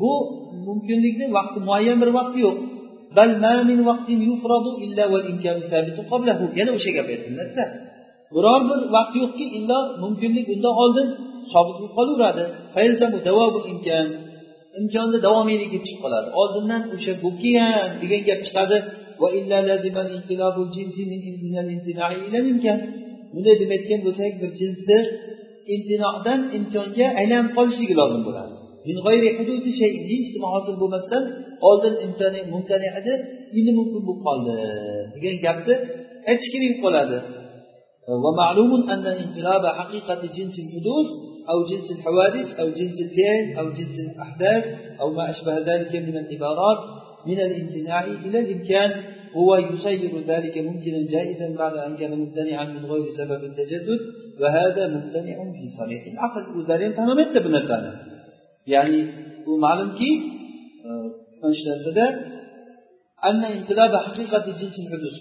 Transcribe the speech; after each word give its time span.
bu 0.00 0.12
mumkinlikni 0.66 1.26
vaqti 1.36 1.58
muayyan 1.68 1.96
bir 2.02 2.10
vaqt 2.18 2.34
yo'q. 2.44 2.56
yana 6.60 6.72
o'sha 6.78 6.90
gap 6.96 7.06
aytiladida 7.14 7.64
biror 8.34 8.60
bir 8.70 8.80
vaqt 8.96 9.14
yo'qki 9.22 9.46
illo 9.58 9.78
mumkinlik 10.02 10.46
undan 10.54 10.74
oldin 10.82 11.06
sobit 11.52 11.76
bo'lib 11.80 11.92
qolaveradi. 11.98 12.44
imkonni 14.80 15.18
davomiylik 15.26 15.68
kelib 15.72 15.84
chiqib 15.88 16.00
qoladi. 16.04 16.28
Oldindan 16.40 16.82
o'sha 16.96 17.12
bo'lib 17.22 17.38
kelgan 17.42 17.90
degan 18.02 18.22
gap 18.28 18.40
chiqadi. 18.46 18.78
bunday 23.34 23.54
deb 23.62 23.70
aytgan 23.76 24.00
bo'lsak 24.06 24.32
bir 24.42 24.50
jinsni 24.60 24.98
imtinodan 25.74 26.40
imkonga 26.58 27.06
aylanib 27.20 27.50
qolishligi 27.56 27.94
lozim 28.00 28.22
bo'ladi. 28.28 28.54
Min 28.88 28.96
g'ayri 29.06 29.28
hududi 29.38 29.70
shay 29.80 29.92
hech 30.10 30.28
nima 30.34 30.48
hosil 30.54 30.74
bo'lmasdan 30.82 31.22
oldin 31.68 31.94
imtani 32.06 32.40
mumtani 32.52 32.88
edi 32.98 33.12
endi 33.58 33.72
mumkin 33.78 34.00
bo'lib 34.06 34.22
qoldi 34.28 34.54
degan 35.14 35.36
gapni 35.46 35.74
aytish 36.30 36.48
kerak 36.54 36.76
bo'ladi 36.86 37.18
ومعلوم 38.24 38.90
أن 38.94 39.06
انقلاب 39.06 39.64
حقيقة 39.66 40.20
جنس 40.36 40.54
الحدوث 40.64 41.08
أو 41.50 41.64
جنس 41.70 41.90
الحوادث 41.96 42.48
أو 42.60 42.66
جنس 42.78 42.96
الفعل 43.06 43.44
أو 43.58 43.66
جنس 43.78 43.96
الأحداث 44.00 44.64
أو 45.00 45.10
ما 45.16 45.30
أشبه 45.30 45.58
ذلك 45.58 45.92
من 45.96 46.16
العبارات 46.22 46.78
من 47.26 47.38
الامتناع 47.46 48.04
إلى 48.24 48.38
الإمكان 48.44 48.90
هو 49.36 49.56
يسير 49.56 50.12
ذلك 50.32 50.58
ممكنا 50.58 51.06
جائزا 51.14 51.48
بعد 51.62 51.74
أن 51.76 51.96
كان 51.96 52.18
ممتنعا 52.18 52.64
من 52.64 52.86
غير 52.86 53.10
سبب 53.10 53.44
التجدد 53.44 54.00
o'zlari 56.58 56.84
ham 56.86 56.94
tanimayapti 57.00 57.38
bu 57.46 57.50
narsani. 57.56 57.90
Ya'ni 58.74 59.00
u 59.50 59.52
ma'lumki 59.64 60.10
e, 60.88 60.90
mana 61.40 61.54
shu 61.58 61.64
narsada 61.70 62.06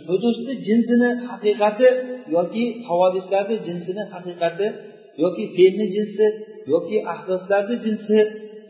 hudusni 0.10 0.54
jinsini 0.68 1.10
haqiqati 1.30 1.88
yoki 2.36 2.64
havodislarni 2.88 3.56
jinsini 3.68 4.04
haqiqati 4.14 4.68
yoki 5.24 5.44
fe'lni 5.56 5.86
jinsi 5.96 6.26
yoki 6.74 6.98
ahdoslarni 7.14 7.76
jinsi 7.86 8.18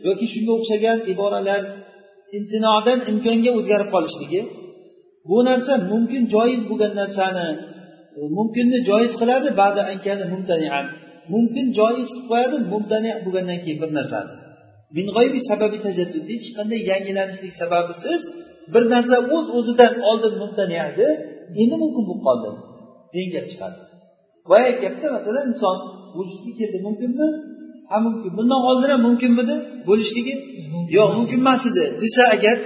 yoki 0.06 0.26
shunga 0.32 0.52
o'xshagan 0.58 0.98
iboralar 1.12 1.62
imtinodan 2.38 2.98
imkonga 3.10 3.50
o'zgarib 3.58 3.88
qolishligi. 3.94 4.40
Bu 5.28 5.38
narsa 5.48 5.72
mumkin 5.92 6.22
joiz 6.34 6.62
bo'lgan 6.70 6.92
narsani 7.00 7.48
mumkinni 8.38 8.78
joiz 8.90 9.12
qiladi 9.20 9.48
ba'da 9.62 9.80
ankani 9.92 10.24
mumtanian 10.34 10.86
mumkin 11.32 11.66
joiz 11.78 12.08
qilib 12.14 12.26
qo'yadi 12.30 12.56
mumtani 12.72 13.10
bo'lgandan 13.24 13.58
keyin 13.64 13.78
bir 13.82 13.90
narsani. 13.98 14.34
Min 14.96 15.06
g'oybi 15.16 15.40
sababi 15.50 15.78
tajaddud 15.86 16.24
hech 16.32 16.48
qanday 16.56 16.80
yangilanishlik 16.90 17.52
sababisiz 17.62 18.20
bir 18.74 18.82
narsa 18.94 19.16
o'z 19.36 19.46
o'zidan 19.58 19.94
oldin 20.10 20.34
mumtani 20.42 20.76
edi 20.88 21.06
endi 21.62 21.76
mumkin 21.82 22.02
bo'lib 22.08 22.22
qoldi 22.26 22.50
degan 23.14 23.30
gap 23.34 23.46
chiqadi. 23.52 23.78
Boyagi 24.50 24.76
gapda 24.84 25.06
masalan 25.16 25.44
inson 25.50 25.76
vujudga 26.16 26.52
keldi 26.58 26.78
mumkinmi? 26.86 27.28
Ha 27.90 27.96
mumkin 28.06 28.30
bundan 28.38 28.60
oldin 28.70 28.90
ham 28.94 29.02
mumkinmidi? 29.08 29.54
Bo'lishligi 29.88 30.34
yo'q 30.96 31.10
mumkin 31.18 31.38
emas 31.44 31.62
edi 31.70 31.84
desa 32.02 32.22
agar 32.36 32.56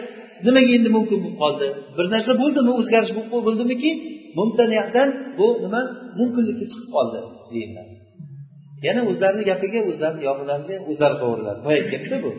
nimaga 0.47 0.71
endi 0.79 0.91
mumkin 0.97 1.19
bo'lib 1.25 1.39
qoldi? 1.43 1.67
Bir 1.97 2.07
narsa 2.15 2.33
bo'ldimi? 2.43 2.71
O'zgarish 2.81 3.13
bo'ldimiki 3.47 3.91
mumtaniyadan 4.39 5.09
bu 5.39 5.47
nima? 5.65 5.83
Mumkinlikka 6.19 6.65
chiqib 6.71 6.89
qoldi 6.97 7.19
deyiladi. 7.53 7.95
Yana 8.87 9.01
o'zlarini 9.11 9.45
gapiga 9.51 9.81
o'zlarini 9.91 10.23
yog'ilarini 10.29 10.73
ham 10.77 10.85
o'zlari 10.91 11.17
qovuriladi 11.23 11.61
boyagi 11.67 11.89
gapda 11.95 12.17
bu. 12.25 12.31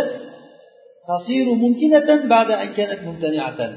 tasiru 1.08 1.54
mumkinatan 1.64 2.20
ba'da 2.34 2.54
an 2.64 2.70
kanat 2.78 3.02
mumtaniatan. 3.08 3.72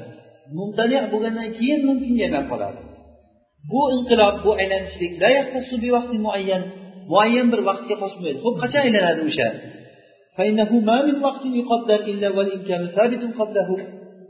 Mumtani 0.57 0.97
bo'lgandan 1.13 1.49
keyin 1.57 1.81
mumkinga 1.89 2.23
aylanib 2.27 2.49
qoladi 2.53 2.81
bu 3.71 3.81
inqilob 3.95 4.35
bu 4.45 4.51
aylanishlik 4.61 5.13
la 5.21 5.29
yaxtassu 5.37 5.75
bi 5.83 5.89
vaqtin 5.95 6.19
muayyan. 6.27 6.63
Muayyan 7.11 7.47
bir 7.53 7.61
vaqtga 7.69 7.95
xos 8.01 8.13
bo'lmaydi. 8.15 8.39
Ho'p 8.45 8.55
qachon 8.63 8.81
aylanadi 8.87 9.21
o'sha 9.29 9.47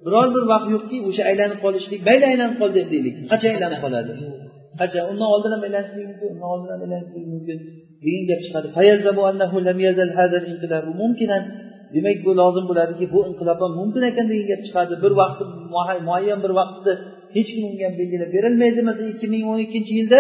biror 0.05 0.27
bir 0.35 0.43
vaqt 0.51 0.67
yo'qki 0.75 0.97
o'sha 1.09 1.23
aylanib 1.31 1.59
qolishlik 1.65 2.01
mayli 2.07 2.25
aylanib 2.31 2.55
qol 2.61 2.71
deb 2.77 2.87
deylik. 2.93 3.15
Qachon 3.31 3.51
aylanib 3.55 3.79
qoladi? 3.85 4.11
Qachon? 4.81 5.03
Undan 5.11 5.27
oldin 5.35 5.51
ham 5.55 5.61
aylanishlik 5.67 6.05
mumkin 6.09 6.27
undan 6.33 6.49
oldin 6.53 6.69
ham 6.73 6.81
aylanishligi 6.85 7.27
mumkin. 7.35 7.57
Degan 8.03 8.23
gap 8.29 8.41
chiqadi. 8.45 8.67
Demak 11.95 12.17
bu 12.25 12.31
lozim 12.41 12.65
bo'ladiki 12.69 13.05
bu 13.13 13.19
inqilob 13.29 13.59
ham 13.63 13.71
mumkin 13.79 14.03
ekan 14.09 14.25
degan 14.31 14.45
gap 14.51 14.61
chiqadi. 14.67 14.93
Bir 15.03 15.11
vaqt 15.21 15.39
muayyan 16.07 16.39
bir 16.45 16.51
vaqtni 16.59 16.93
hech 17.35 17.49
kim 17.55 17.65
unga 17.71 17.89
belgilab 17.99 18.29
berilmaydi. 18.35 18.79
Masalan 18.89 19.09
ikki 19.13 19.27
ming 19.33 19.43
o'n 19.51 19.59
ikkinchi 19.65 19.93
yilda 19.99 20.19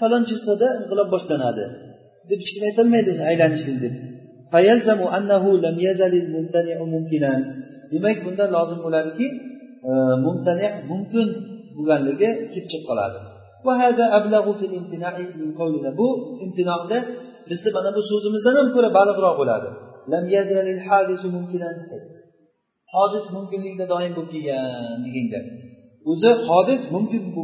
falon 0.00 0.22
chiztada 0.30 0.66
inqilob 0.80 1.08
boshlanadi. 1.14 1.64
Deb 2.30 2.38
hech 2.42 2.52
kim 2.54 2.62
aytolmaydi 2.68 3.10
aylanishlik 3.30 3.78
deb. 3.84 3.94
Demak 7.92 8.16
bunda 8.26 8.44
lozim 8.56 8.80
bo'ladiki 8.86 9.26
e, 9.90 9.92
mumtani 10.24 10.66
mumkin 10.90 11.26
bo'lganligi 11.76 12.28
kelib 12.52 12.66
chiqib 12.70 12.84
qoladi. 12.90 13.18
Bu 16.00 16.08
imtinoda 16.44 16.98
bizni 17.50 17.70
mana 17.76 17.90
bu 17.96 18.00
so'zimizdan 18.10 18.54
ham 18.60 18.68
ko'ra 18.74 18.88
balig'roq 18.98 19.36
bo'ladi. 19.40 19.68
hodis 22.94 23.24
mumkinlikda 23.36 23.84
doim 23.92 24.12
bo'lib 24.16 24.30
kelgan 24.34 24.98
degan 25.04 25.26
gap 25.32 25.44
o'zi 26.10 26.30
hodis 26.48 26.82
mumkin 26.94 27.22
bu 27.34 27.42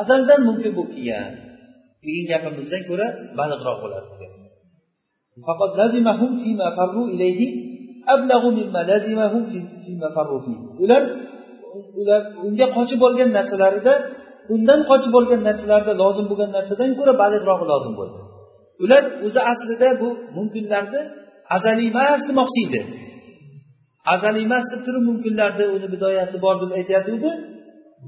azaldan 0.00 0.40
mumkin 0.48 0.72
bo'lib 0.78 0.92
kelgan 0.96 1.32
degan 2.04 2.24
gapimizdan 2.32 2.82
ko'ra 2.88 3.06
baliqroq 3.38 3.78
bo'ladi 3.84 4.08
فقد 5.48 5.70
لزمهم 5.80 6.30
فيما 6.42 6.68
فروا 6.78 7.06
إليه 7.14 7.40
أبلغ 8.14 8.42
مما 8.58 8.80
لزمهم 8.90 9.42
فيما 9.84 10.08
فروا 10.16 10.40
فيه. 10.46 10.58
ular 10.84 11.02
ular 12.00 12.20
unga 12.46 12.66
qochib 12.76 13.00
olgan 13.08 13.30
narsalarida 13.38 13.94
undan 14.54 14.80
qochib 14.90 15.14
olgan 15.18 15.40
narsalarda 15.48 15.92
lozim 16.02 16.26
bo'lgan 16.30 16.50
narsadan 16.56 16.90
ko'ra 16.98 17.12
balig'roq 17.22 17.60
lozim 17.70 17.94
bo'ldi 18.00 18.20
ular 18.84 19.02
o'zi 19.26 19.40
aslida 19.52 19.88
bu 20.00 20.08
mumkinlarni 20.36 21.02
azaliy 21.56 21.88
emas 21.92 22.22
demoqchi 22.28 22.60
edi. 22.68 22.80
Azaliy 24.14 24.44
emas 24.48 24.64
deb 24.72 24.80
turib 24.86 25.04
mumkinlarni 25.10 25.64
uni 25.76 25.88
bidoyasi 25.94 26.36
bor 26.44 26.56
deb 26.62 26.70
aytayotgandi 26.78 27.30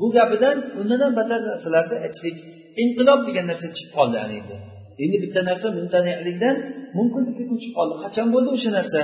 bu 0.00 0.06
gapidan 0.16 0.56
undan 0.80 1.00
ham 1.04 1.12
battar 1.18 1.40
narsalarni 1.50 1.96
aytishlik 2.04 2.36
inqilob 2.82 3.20
degan 3.28 3.44
narsa 3.50 3.66
chiqib 3.76 3.92
qoldi 3.98 4.16
ana 4.24 4.34
endi. 4.40 4.56
Endi 5.04 5.16
bitta 5.24 5.40
narsa 5.50 5.66
mumtanilikdan 5.78 6.56
mumkinlikka 6.98 7.44
ko'chib 7.50 7.72
qoldi. 7.78 7.94
Qachon 8.04 8.28
bo'ldi 8.34 8.48
o'sha 8.56 8.70
narsa? 8.78 9.00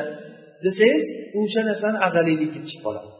Desangiz 0.64 1.06
o'sha 1.40 1.60
narsani 1.70 1.98
azaliylik 2.06 2.50
deb 2.56 2.64
chiqib 2.70 2.84
qoladi. 2.88 3.10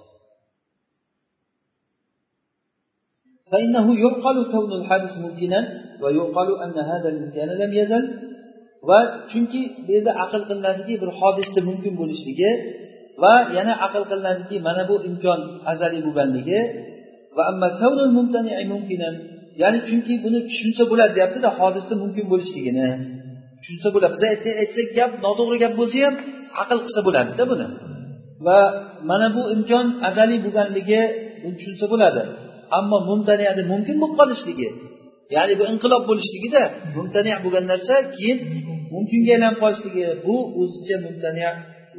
فإنه 3.52 3.86
يعقل 4.04 4.36
كون 4.52 4.72
الحادث 4.80 5.14
ممكنا 5.24 5.60
ويعقل 6.02 6.48
أن 6.64 6.76
هذا 6.90 7.08
الإمكان 7.12 7.48
لم 7.62 7.72
يزل 7.80 8.02
va 8.88 8.98
chunki 9.30 9.62
bu 9.84 9.90
yerda 9.96 10.12
aql 10.24 10.42
qilinadiki 10.48 10.94
bir 11.02 11.10
hodisni 11.18 11.60
mumkin 11.68 11.92
bo'lishligi 12.00 12.50
va 13.22 13.34
yana 13.56 13.74
aql 13.86 14.02
qilinadiki 14.10 14.56
mana 14.66 14.82
bu 14.90 14.96
imkon 15.08 15.40
azaliy 15.72 16.00
bo'lganligi 16.06 16.60
va 17.36 17.42
ya'ni 19.62 19.78
chunki 19.88 20.14
buni 20.24 20.38
tushunsa 20.48 20.82
bo'ladi 20.90 21.12
deyaptida 21.16 21.48
hodisni 21.58 21.94
mumkin 22.02 22.24
bo'lishligini. 22.32 22.88
Tushunsa 23.60 23.88
bo'ladi. 23.94 24.12
Biz 24.16 24.22
aytsak 24.62 24.88
gap 24.98 25.12
noto'g'ri 25.26 25.56
gap 25.64 25.72
bo'lsa 25.80 25.96
ham 26.06 26.14
aql 26.62 26.78
qilsa 26.84 27.00
bo'ladida 27.06 27.44
buni. 27.52 27.66
Va 28.46 28.58
mana 29.10 29.26
bu 29.36 29.42
imkon 29.54 29.86
azaliy 30.08 30.38
bo'lganligi 30.46 31.00
buni 31.42 31.54
tushunsa 31.58 31.86
bo'ladi. 31.92 32.22
Ammo 32.78 32.98
mumtaniyani 33.10 33.62
mumkin 33.72 33.96
bo'lib 34.02 34.16
qolishligi 34.20 34.68
ya'ni 35.36 35.54
bu 35.60 35.64
inqilob 35.72 36.02
bo'lishligida 36.10 36.62
mumtaniya 36.96 37.36
bo'lgan 37.44 37.64
narsa 37.72 37.94
keyin 38.16 38.38
mumkinga 38.94 39.30
aylanib 39.36 39.58
qolishligi 39.62 40.04
bu 40.26 40.36
o'zicha 40.60 40.96
mumtaniya 41.06 41.50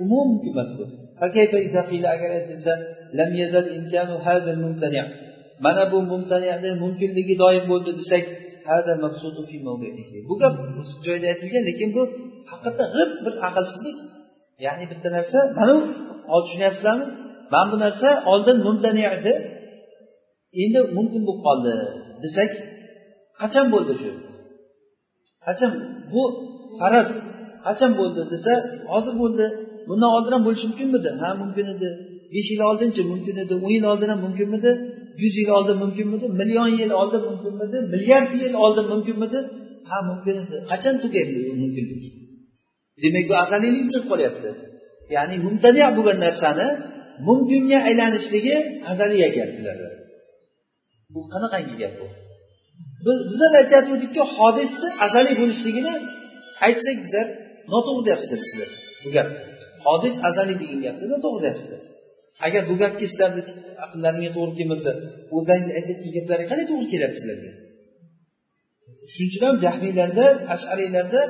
umum 0.03 0.25
mumkin 0.31 0.51
emas 0.53 0.69
bu. 0.77 0.83
Agar 1.25 2.31
aytilsa 2.39 2.73
lam 3.17 3.31
yazal 3.41 3.65
imkanu 3.77 4.15
mana 5.65 5.83
bu 5.91 5.97
mumtaniyani 6.11 6.69
mumkinligi 6.83 7.35
doim 7.43 7.65
bo'ldi 7.71 7.91
desak 7.99 8.23
bu 10.29 10.33
gap 10.41 10.53
joyida 11.05 11.27
aytilgan 11.33 11.63
lekin 11.69 11.89
bu 11.95 12.01
haqiqatda 12.51 12.85
g'ib 12.95 13.11
bir 13.25 13.33
aqlsizlik. 13.47 13.97
Ya'ni 14.65 14.85
bitta 14.91 15.09
narsa 15.17 15.39
mana 15.57 15.73
hozir 16.31 16.45
tushunyapsizlarmi? 16.45 17.05
Mana 17.53 17.67
bu 17.71 17.77
narsa 17.85 18.09
oldin 18.31 18.57
mumtani 18.67 19.03
edi. 19.17 19.33
Endi 20.63 20.79
mumkin 20.97 21.21
bo'lib 21.27 21.43
qoldi. 21.47 21.73
desak 22.23 22.51
qachon 23.41 23.65
bo'ldi 23.73 23.93
shu? 24.01 24.11
Qachon? 25.45 25.71
Bu 26.13 26.23
faraz 26.79 27.09
qachon 27.65 27.91
bo'ldi 27.99 28.21
desa 28.33 28.53
hozir 28.91 29.13
bo'ldi. 29.21 29.45
Bundan 29.87 30.09
oldin 30.15 30.31
ham 30.35 30.43
bo'lishi 30.47 30.65
mumkinmidi 30.69 31.09
ha 31.21 31.29
mumkin 31.41 31.65
edi. 31.73 31.89
Besh 32.33 32.49
yil 32.53 32.61
oldinchi 32.69 33.01
mumkin 33.11 33.35
edi. 33.43 33.53
O'n 33.65 33.71
yil 33.75 33.85
oldin 33.91 34.09
ham 34.13 34.19
mumkinmidi 34.25 34.71
yuz 35.21 35.33
yil 35.41 35.49
oldin 35.57 35.77
mumkinmidi 35.83 36.25
million 36.39 36.69
yil 36.79 36.91
oldin 37.01 37.21
mumkinmidi 37.29 37.77
milliard 37.93 38.31
yil 38.43 38.55
oldin 38.65 38.85
mumkinmidi 38.93 39.39
ha 39.89 39.97
mumkin 40.09 40.35
edi. 40.43 40.55
Qachon 40.71 40.95
tugaydi 41.03 41.39
bu 41.47 41.53
mumkinlik? 41.63 42.03
Demak 43.03 43.25
bu 43.29 43.35
azaliylik 43.43 43.85
chiqib 43.91 44.07
qolyapti. 44.11 44.49
Ya'ni 45.15 45.35
mumtani 45.45 45.81
bo'lgan 45.97 46.17
narsani 46.25 46.67
mumkinga 47.27 47.79
aylanishligi 47.89 48.55
azaliy 48.91 49.21
ekan 49.29 49.49
sizlarda. 49.55 49.89
Bu 51.13 51.19
qanaqangi 51.33 51.75
gap 51.81 51.93
bu? 51.99 52.07
Biz 53.05 53.17
bizlar 53.29 53.51
aytayotgandikki 53.61 54.21
hodisni 54.37 54.89
azaliy 55.05 55.35
bo'lishligini 55.41 55.93
aytsak 56.65 56.97
bizlar 57.05 57.27
noto'g'ri 57.73 58.03
deyapsizlar 58.07 58.39
sizlar 58.49 58.69
bu 59.03 59.09
gapni 59.15 59.39
hodis 59.85 60.15
azaliy 60.29 60.57
degan 60.61 60.79
gapni 60.85 61.05
noto'g'ri 61.13 61.41
deyapsizlar 61.45 61.81
agar 62.47 62.61
bu 62.69 62.73
gapga 62.81 63.05
sizlarni 63.11 63.41
aqllaringga 63.85 64.31
to'g'ri 64.37 64.53
kelmasa 64.59 64.91
o'zlaringni 65.35 65.73
aytayotgan 65.77 66.11
gaplaring 66.17 66.47
qanday 66.51 66.65
to'g'ri 66.71 66.87
kelyapti 66.93 67.17
sizlarga? 67.21 67.51
Shuning 69.13 69.29
uchun 69.31 69.43
ham 69.47 69.57
jahmiylarda 69.65 70.25
ashariylarda 70.55 71.21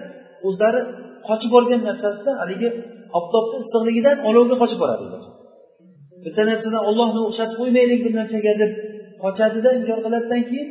o'zlari 0.47 0.81
qochib 1.27 1.51
borgan 1.55 1.81
narsasidan 1.89 2.35
haligi 2.41 2.69
oftobni 3.19 3.57
issiqligidan 3.63 4.17
olovga 4.29 4.55
qochib 4.61 4.79
boradilar 4.83 5.23
bitta 6.25 6.41
narsadan 6.49 6.83
ollohni 6.89 7.21
o'xshatib 7.27 7.57
qo'ymaylik 7.61 7.99
bir 8.05 8.13
narsaga 8.19 8.53
deb 8.61 8.71
qochadida 9.23 9.69
inkor 9.79 9.99
qiladidan 10.05 10.41
keyin 10.49 10.67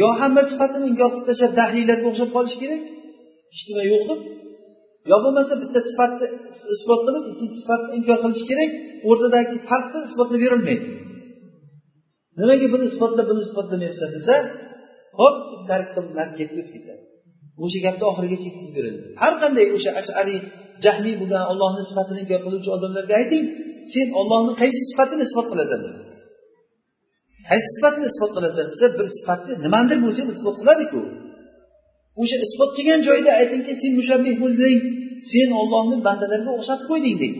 yo 0.00 0.08
hamma 0.20 0.42
sifatini 0.52 0.86
inkor 0.92 1.08
qilib 1.12 1.26
tashlab 1.30 1.52
dahliylarga 1.60 2.06
o'xshab 2.10 2.30
qolish 2.36 2.56
kerak? 2.62 2.82
Hech 3.52 3.64
nima 3.68 3.82
yo'q 3.92 4.02
deb 4.10 4.20
yo 5.10 5.16
bo'lmasa 5.24 5.54
bitta 5.62 5.80
sifatni 5.90 6.26
isbot 6.74 7.00
qilib 7.06 7.24
ikkinchi 7.32 7.56
sifatni 7.62 7.90
inkor 7.98 8.18
qilish 8.24 8.44
kerak 8.50 8.70
o'rtadagi 9.10 9.56
farqni 9.70 10.00
isbotlab 10.08 10.40
berolmaydi 10.44 10.90
nimaga 12.38 12.66
buni 12.74 12.84
isbotlab 12.90 13.26
buni 13.30 13.40
isbotlamayapsan 13.46 14.10
desa 14.16 14.34
hop 15.20 15.36
tarixda 15.68 16.00
narigi 16.18 16.44
gapga 16.44 16.60
o'tib 16.62 16.74
ketadi. 16.76 17.02
O'sha 17.64 17.78
gapni 17.86 18.04
oxirigacha 18.10 18.46
yetkazib 18.48 18.74
berildi. 18.78 19.04
Har 19.22 19.34
qanday 19.42 19.66
o'sha 19.76 19.90
ashariy 20.00 20.38
jahmiy 20.84 21.14
bo'lgan 21.20 21.44
ollohni 21.52 21.82
sifatini 21.90 22.18
inkor 22.24 22.40
qiluvchi 22.46 22.70
odamlarga 22.76 23.14
ayting 23.22 23.44
sen 23.92 24.06
ollohni 24.20 24.52
qaysi 24.62 24.80
sifatini 24.90 25.22
isbot 25.28 25.46
qilasan? 25.52 25.80
dedi 25.86 26.00
qaysi 27.48 27.68
sifatni 27.76 28.04
isbot 28.12 28.30
qilasan 28.36 28.66
desa 28.72 28.86
bir 28.98 29.06
sifatni 29.18 29.52
nimadir 29.64 29.98
bo'lsa 30.04 30.18
ham 30.22 30.30
isbot 30.34 30.56
qiladiku. 30.60 31.00
O'sha 32.20 32.36
isbot 32.46 32.70
qilgan 32.76 33.00
joyda 33.08 33.30
aytingki 33.40 33.72
sen 33.82 33.92
mushabbih 33.98 34.34
bo'lding 34.42 34.78
sen 35.30 35.48
ollohni 35.60 35.96
bandalariga 36.06 36.52
o'xshatib 36.58 36.86
qo'yding 36.90 37.16
deng. 37.22 37.36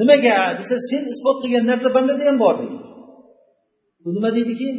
Nimaga? 0.00 0.36
Desa 0.58 0.76
sen 0.90 1.02
isbot 1.12 1.36
qilgan 1.42 1.64
narsa 1.70 1.88
bandada 1.96 2.22
ham 2.28 2.38
bor 2.44 2.54
deydi 2.62 2.78
bu 4.04 4.08
nima 4.16 4.30
deydi 4.36 4.54
keyin 4.60 4.78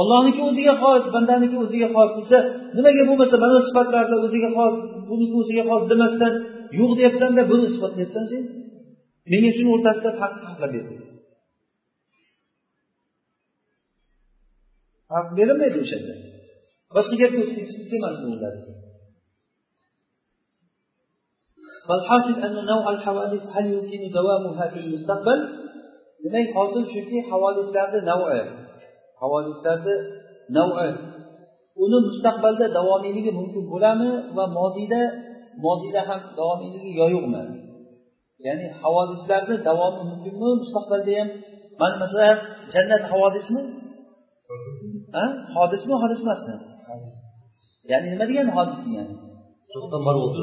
ollohniki 0.00 0.42
o'ziga 0.48 0.74
xos 0.82 1.04
bandaniki 1.14 1.56
o'ziga 1.64 1.88
xos 1.94 2.10
desa 2.18 2.38
nimaga 2.76 3.02
bo'lmasa 3.08 3.36
mana 3.42 3.52
bu 3.58 3.62
sifatlarda 3.68 4.16
o'ziga 4.26 4.50
xos 4.56 4.74
buniki 5.08 5.34
o'ziga 5.42 5.62
xos 5.70 5.82
demasdan 5.90 6.32
yo'q 6.78 6.90
deyapsanda 6.98 7.42
buni 7.50 7.64
isbotlayapsan 7.72 8.24
sen. 8.32 8.42
Menga 9.32 9.50
shuni 9.56 9.70
o'rtasida 9.74 10.10
farq 10.20 10.36
farqlab 10.44 10.70
berdi 10.74 10.94
haq 15.14 15.26
berilmaydi 15.38 15.78
o'shanda 15.84 16.14
boshqa 16.96 17.14
gapga 17.22 17.40
o'tib 17.44 17.66
kelmadi 17.90 18.60
bu 18.64 18.72
فالحاصل 21.88 22.36
أن 22.46 22.66
نوع 22.72 22.84
الحوادث 22.94 23.44
هل 23.56 23.64
يمكن 23.74 24.02
دوامها 24.18 24.64
في 24.72 24.78
المستقبل؟ 24.84 25.38
demak 26.24 26.48
hozir 26.56 26.84
chunki 26.92 27.18
havodislarni 27.30 28.00
navi 28.10 28.40
havodislarni 29.20 29.96
navi 30.58 30.88
uni 31.84 31.98
mustaqbalda 32.08 32.66
davomiyligi 32.78 33.30
mumkin 33.38 33.64
bo'ladimi 33.72 34.10
va 34.36 34.44
moziyda 34.58 35.00
moziyda 35.66 36.00
ham 36.08 36.20
davomiyligi 36.38 36.90
yo 37.00 37.06
yo'qmi? 37.14 37.42
Ya'ni 38.46 38.66
havodislarni 38.82 39.56
davomi 39.68 40.02
mumkinmi? 40.10 40.48
Mustaqbalda 40.62 41.12
ham 41.18 41.28
mana 41.80 41.96
masalan 42.02 42.36
jannat 42.74 43.02
havodismi 43.12 43.62
hodismi 45.54 45.94
hodis 46.02 46.20
emasmi? 46.24 46.54
Ya'ni 47.90 48.06
nima 48.12 48.24
degani 48.30 48.52
hodis 48.58 48.80
degani 48.86 49.14
yo'qdan 49.74 50.02
bor 50.06 50.16
bo'ldi. 50.22 50.38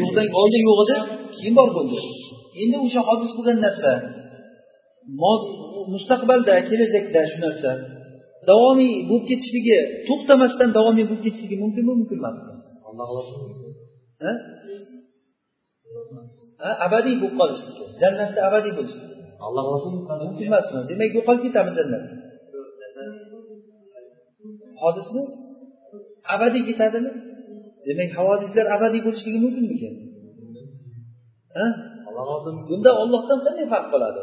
Yo'qdan 0.00 0.26
oldin 0.40 0.62
yo'q 0.68 0.78
edi 0.84 0.96
keyin 1.36 1.54
bor 1.58 1.68
bo'ldi. 1.76 1.98
Endi 2.62 2.76
o'sha 2.86 3.00
hodis 3.08 3.30
bo'lgan 3.36 3.58
narsa 3.66 3.90
mustaqbalda 5.94 6.54
kelajakda 6.68 7.20
shu 7.30 7.38
narsa 7.46 7.70
davomiy 8.50 8.94
bo'lib 9.08 9.24
ketishligi 9.30 9.78
to'xtamasdan 10.08 10.70
davomiy 10.78 11.04
bo'lib 11.10 11.22
ketishligi 11.26 11.56
mumkinmi 11.64 11.92
mumkin 12.00 12.18
emasmi? 12.22 12.54
Abadiy 16.86 17.16
bo'lib 17.22 17.36
qolishligi 17.40 17.82
jannatda 18.02 18.40
abadiy 18.48 18.72
bo'lishligi 18.78 19.14
alloh 19.46 19.64
mumkin 20.26 20.44
emasmi? 20.50 20.78
Demak 20.90 21.10
yo'qolib 21.18 21.42
ketami 21.46 21.72
jannat 21.78 22.04
hodismi? 24.84 25.22
Abadiy 26.34 26.62
ketadimi? 26.68 27.10
Demak 27.86 28.10
havodislar 28.18 28.66
abadiy 28.76 29.02
bo'lishligi 29.06 29.38
mumkinmikan? 29.44 29.94
Bunda 32.70 32.90
ollohdan 33.02 33.38
qanday 33.46 33.66
farq 33.72 33.86
qiladi? 33.92 34.22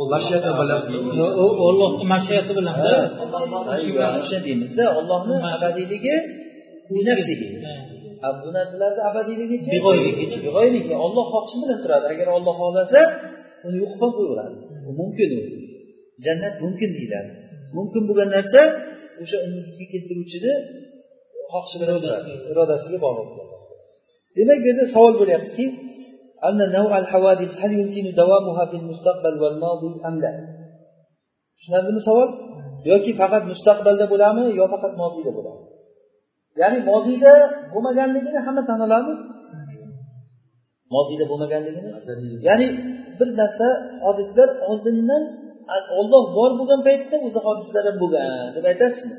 U 0.00 0.04
mashiyati 0.14 0.48
u 1.44 1.46
ollohni 1.68 2.04
mashiati 2.14 2.52
bilanda 2.58 2.90
o'sha 4.20 4.38
deymizda 4.46 4.84
ollohni 4.98 5.34
abadiyligi 5.56 6.16
bu 8.42 8.48
narsalarni 8.56 9.02
abadiyligi 9.10 9.56
beg'oyligi 10.44 10.94
olloh 11.04 11.26
xohishi 11.32 11.56
bilan 11.62 11.78
turadi. 11.84 12.06
Agar 12.12 12.28
olloh 12.36 12.54
xohlasa 12.62 13.00
uni 13.66 13.76
yo'q 13.82 13.92
qilib 14.00 14.14
qo'yaveradi 14.18 14.56
mumkin 15.00 15.30
u. 15.38 15.40
Jannat 16.24 16.54
mumkin 16.64 16.90
deyiladi. 16.96 17.30
Mumkin 17.76 18.02
bo'lgan 18.08 18.30
narsa 18.36 18.60
o'sha 19.22 19.36
uni 19.44 19.54
vujudga 19.58 19.86
keltiruvchini 19.92 20.52
irodasiga 22.52 22.98
bog'liq 23.04 23.28
demak 24.36 24.58
bu 24.62 24.66
yerda 24.70 24.84
savol 24.94 25.14
bo'lyaptiki 25.20 25.66
tushunarlimi 31.56 32.00
savol? 32.08 32.28
Yoki 32.90 33.12
faqat 33.20 33.42
mustaqbalda 33.52 34.04
bo'ladimi 34.12 34.44
yo 34.60 34.64
faqat 34.74 34.92
moziyda 35.02 35.30
bo'ladimi 35.38 35.68
ya'ni 36.60 36.78
moziyda 36.90 37.32
bo'lmaganligini 37.72 38.40
hamma 38.46 38.62
tan 38.68 38.78
oladimi 38.86 39.14
moziyda 40.94 41.24
bo'lmaganligini? 41.30 41.90
Ya'ni 42.48 42.68
bir 43.18 43.28
narsa 43.40 43.66
hodislar 44.04 44.48
oldindan 44.70 45.22
olloh 45.98 46.24
bor 46.36 46.50
bo'lgan 46.58 46.80
paytda 46.88 47.16
o'zi 47.26 47.40
hodislar 47.46 47.84
ham 47.88 47.96
bo'lgan. 48.02 48.48
Deb 48.56 48.64
aytasizmi? 48.70 49.16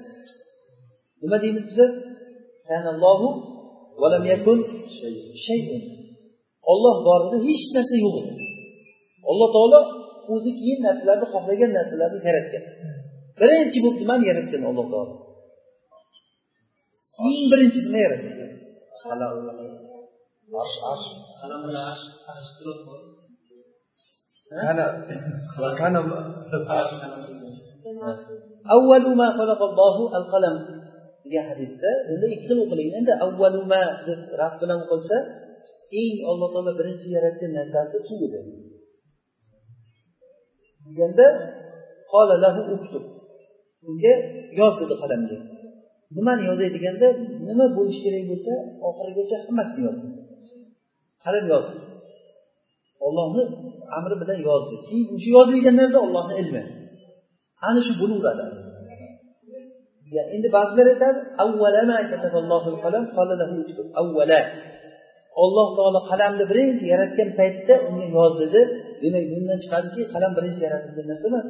Nima 1.22 1.38
deymiz 1.44 1.66
biza 1.72 1.86
olloh 6.72 6.98
bor 7.08 7.22
edi 7.28 7.38
hech 7.48 7.66
narsa 7.76 7.96
yo'q. 8.06 8.16
Edi 8.32 8.46
alloh 9.32 9.50
taolo 9.56 9.80
o'zi 10.34 10.52
keyin 10.60 10.80
narsalarni 10.88 11.26
xohlagan 11.34 11.72
narsalarni 11.78 12.20
yaratgan. 12.28 12.64
Birinchi 13.42 13.78
bo'lib 13.84 14.00
nimani 14.04 14.26
yaratgan 14.32 14.62
alloh 14.70 14.86
taolo? 14.94 15.14
Eng 17.28 17.44
birinchi 17.52 17.80
nima 17.86 18.00
yaratgan 18.06 18.36
avvalu 28.76 29.12
ma 29.22 29.28
xalaqallohu 29.38 30.04
al 30.18 30.26
qalam 30.34 30.56
degan 31.24 31.46
hadisda 31.52 31.90
bunda 32.08 32.26
ikki 32.34 32.46
xil 32.50 32.60
o'qilingan 32.66 32.98
endi 33.02 33.14
avvalu 33.26 33.62
ma 33.74 33.84
deb 34.08 34.20
raf 34.42 34.54
bilan 34.62 34.80
o'qilsa 34.86 35.18
eng 36.02 36.18
alloh 36.30 36.48
taolo 36.54 36.72
birinchi 36.80 37.08
yaratgan 37.16 37.52
narsasi 37.58 37.98
suv 38.08 38.22
edi 38.28 38.40
deganda 40.88 41.28
lahu 42.44 42.62
uktub. 42.76 43.04
Unga 43.88 44.14
yoz 44.60 44.74
dedi 44.82 44.96
qalamga 45.02 45.38
nimani 46.16 46.44
yozay 46.50 46.70
deganda 46.76 47.08
nima 47.48 47.66
bo'lishi 47.78 48.02
kerak 48.06 48.24
bo'lsa 48.32 48.54
oxirigacha 48.90 49.38
hammasini 49.46 49.82
yozdi. 49.88 50.08
Qalam 51.24 51.46
yozdi. 51.54 51.78
Ollohni 53.06 53.44
amri 53.98 54.16
bilan 54.22 54.40
yozdi. 54.50 54.76
Keyin 54.88 55.08
o'sha 55.16 55.30
yozilgan 55.38 55.76
narsa 55.82 55.98
ollohni 56.06 56.34
ilmi. 56.42 56.64
Ana 57.68 57.82
shu 57.88 57.94
bo'laveradi. 58.02 58.46
Endi 60.36 60.48
ba'zilar 60.58 60.88
aytadi 60.94 61.18
alloh 65.44 65.68
taolo 65.78 66.00
qalamni 66.10 66.44
birinchi 66.52 66.86
yaratgan 66.94 67.30
paytda 67.40 67.74
unga 67.88 68.08
yoz 68.18 68.34
dedi 68.42 68.62
demak 69.04 69.26
bundan 69.32 69.58
chiqadiki 69.64 70.02
qalam 70.14 70.32
birinchi 70.38 70.62
yaratilgan 70.68 71.08
narsa 71.12 71.26
emas. 71.32 71.48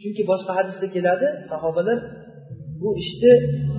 Chunki 0.00 0.22
boshqa 0.30 0.52
hadisda 0.58 0.86
keladi 0.94 1.26
sahobalar 1.50 1.98
bu 2.80 2.88
ishni 3.02 3.32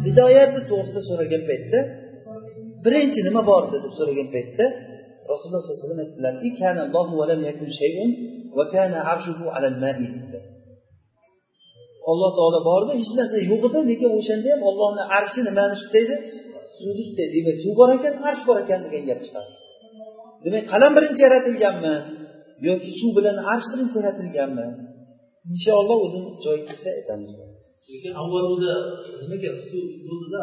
hidoyati 0.05 0.60
to'g'risida 0.69 1.01
so'ragan 1.10 1.41
paytda 1.50 1.79
birinchi 2.86 3.19
nima 3.27 3.41
bor? 3.50 3.63
deb 3.74 3.84
so'ragan 4.00 4.27
paytda 4.36 4.65
rasululloh 5.31 5.62
sollallohu 5.65 5.86
alayhi 5.86 6.12
vasallam 6.15 6.39
alloh 12.12 12.31
taolo 12.38 12.59
bor 12.69 12.81
edi 12.86 12.93
hech 13.01 13.12
narsa 13.19 13.38
yo'q 13.51 13.63
edi 13.69 13.79
lekin 13.91 14.09
o'shanda 14.19 14.48
ham 14.53 14.62
ollohni 14.69 15.03
arshi 15.17 15.39
nimani 15.48 15.74
ustida 15.79 16.15
suvni 16.75 17.01
ustida 17.05 17.25
demak 17.36 17.55
suv 17.63 17.74
bor 17.79 17.89
ekan 17.98 18.13
arsh 18.29 18.43
bor 18.48 18.57
ekan 18.63 18.79
degan 18.86 19.03
gap 19.09 19.19
chiqadi 19.25 19.51
demak 20.43 20.63
qalam 20.71 20.91
birinchi 20.98 21.21
yaratilganmi 21.27 21.95
yoki 22.67 22.91
suv 23.00 23.12
bilan 23.17 23.38
arsh 23.53 23.67
birinchi 23.71 23.95
yaratilganmi? 24.00 24.67
Inshaalloh 25.51 25.98
o'zini 26.05 26.29
joyiga 26.43 26.65
kelsa 26.69 26.89
aytamiz. 27.00 27.29
Lekin 27.91 28.13
avvalida 28.21 28.75
nimaga 29.21 29.51
suv 29.67 29.83
bo'ldida 30.07 30.41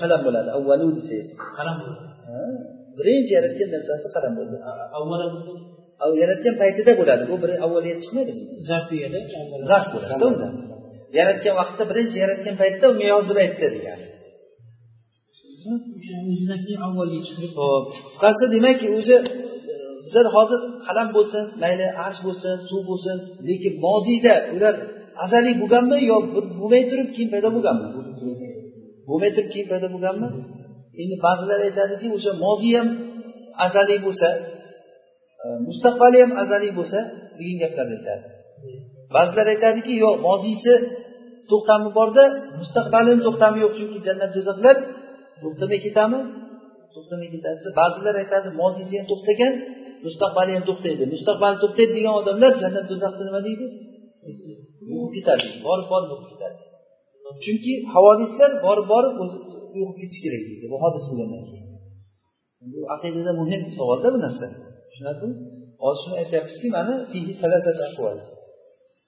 qalam 0.00 0.20
bo'ladi 0.26 0.50
avvalu 0.58 0.86
desangiz. 0.98 1.28
Qalam 1.58 1.76
bo'ladi 1.80 2.04
birinchi 2.98 3.32
yaratgan 3.38 3.68
narsasi 3.74 4.06
qalam 4.14 4.32
bo'ldi. 4.38 4.56
Yaratgan 6.22 6.54
paytida 6.62 6.92
bo'ladi. 7.00 7.22
Bu 7.30 7.36
bir 7.42 7.50
avvaliyat 7.66 7.98
chiqmaydi 8.04 8.32
zarfiyada 8.68 9.18
zarf 9.70 9.86
bo'ladi 9.94 10.24
unda 10.30 10.48
yaratgan 11.18 11.54
vaqtda 11.60 11.84
birinchi 11.90 12.16
yaratgan 12.24 12.56
paytda 12.62 12.84
unga 12.92 13.06
yoz 13.14 13.24
deb 13.30 13.38
aytdi 13.44 13.66
degani 13.76 14.06
ho'p 17.58 17.84
qisqasi 18.06 18.44
demak 18.54 18.80
o'sha 18.98 19.16
bizlar 20.04 20.26
hozir 20.36 20.60
qalam 20.86 21.08
bo'lsin 21.16 21.44
mayli 21.62 21.86
arsh 22.06 22.20
bo'lsin 22.26 22.54
suv 22.70 22.82
bo'lsin 22.90 23.16
lekin 23.48 23.74
moziyda 23.86 24.34
ular 24.54 24.74
azaliy 25.24 25.54
bo'lganmi 25.62 25.98
yo 26.10 26.16
bo'lmay 26.60 26.82
turib 26.90 27.08
keyin 27.14 27.30
paydo 27.34 27.48
bo'lganmi? 27.56 27.86
Bo'lmay 29.08 29.30
turib 29.36 29.50
keyin 29.54 29.68
paydo 29.72 29.86
bo'lganmi 29.94 30.28
endi 31.02 31.16
ba'zilar 31.26 31.60
aytadiki 31.68 32.06
o'sha 32.16 32.32
moziy 32.44 32.74
ham 32.78 32.88
azaliy 33.66 33.98
bo'lsa 34.06 34.28
e, 35.44 35.46
mustaqbali 35.68 36.18
ham 36.22 36.32
azaliy 36.42 36.72
bo'lsa 36.78 36.98
degan 37.38 37.56
gaplarni 37.62 37.94
aytadi. 37.98 38.24
Ba'zilar 39.16 39.46
aytadiki 39.54 39.92
yo'q 40.04 40.16
moziysi 40.28 40.74
to'xtami 41.50 41.88
borda 41.98 42.24
mustaqbalini 42.60 43.20
to'xtami 43.26 43.58
yo'q 43.64 43.72
chunki 43.78 43.98
jannat 44.06 44.30
do'zaxlar 44.36 44.76
to'xtamay 45.42 45.80
ketadimi 45.86 46.20
to'xtamay 46.94 47.28
ketadi 47.34 47.56
desa 47.58 47.70
ba'zilar 47.80 48.14
aytadi 48.22 48.48
moziysi 48.62 48.94
ham 48.98 49.06
to'xtagan 49.12 49.52
mustaqbali 50.06 50.52
ham 50.56 50.64
to'xtaydi. 50.70 51.02
Mustaqbali 51.14 51.56
to'xtaydi 51.62 51.92
degan 51.98 52.14
odamlar 52.20 52.52
jannat 52.62 52.84
do'zaxni 52.90 53.22
nima 53.28 53.40
deydi? 53.48 53.66
O'qib 54.94 55.10
ketadi 55.16 55.46
borib 55.66 55.86
borib 55.92 56.10
o'qib 56.14 56.28
ketadi. 56.32 56.56
Chunki 57.44 57.72
havodislar 57.94 58.50
borib 58.66 58.86
borib 58.92 59.14
o'zi 59.24 59.38
uyg'ib 59.74 59.96
ketish 60.02 60.20
kerak 60.24 60.42
deydi. 60.48 60.66
Bu 60.72 60.76
hodis 60.82 61.04
bo'lgandan 61.10 61.44
keyin. 61.50 61.66
Bu 62.72 62.80
aqidada 62.94 63.32
muhim 63.40 63.62
savolda 63.78 64.08
bu 64.14 64.18
narsa. 64.24 64.46
Tushunarlimi? 64.90 65.36
Hozir 65.82 66.00
shuni 66.02 66.16
aytyapmizki 66.22 66.68
mana 66.76 66.94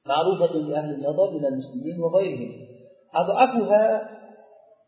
معروفة 0.07 0.55
لأهل 0.69 0.91
النظر 0.95 1.29
من 1.37 1.45
المسلمين 1.51 1.97
وغيرهم 2.01 2.51
أضعفها 3.15 3.85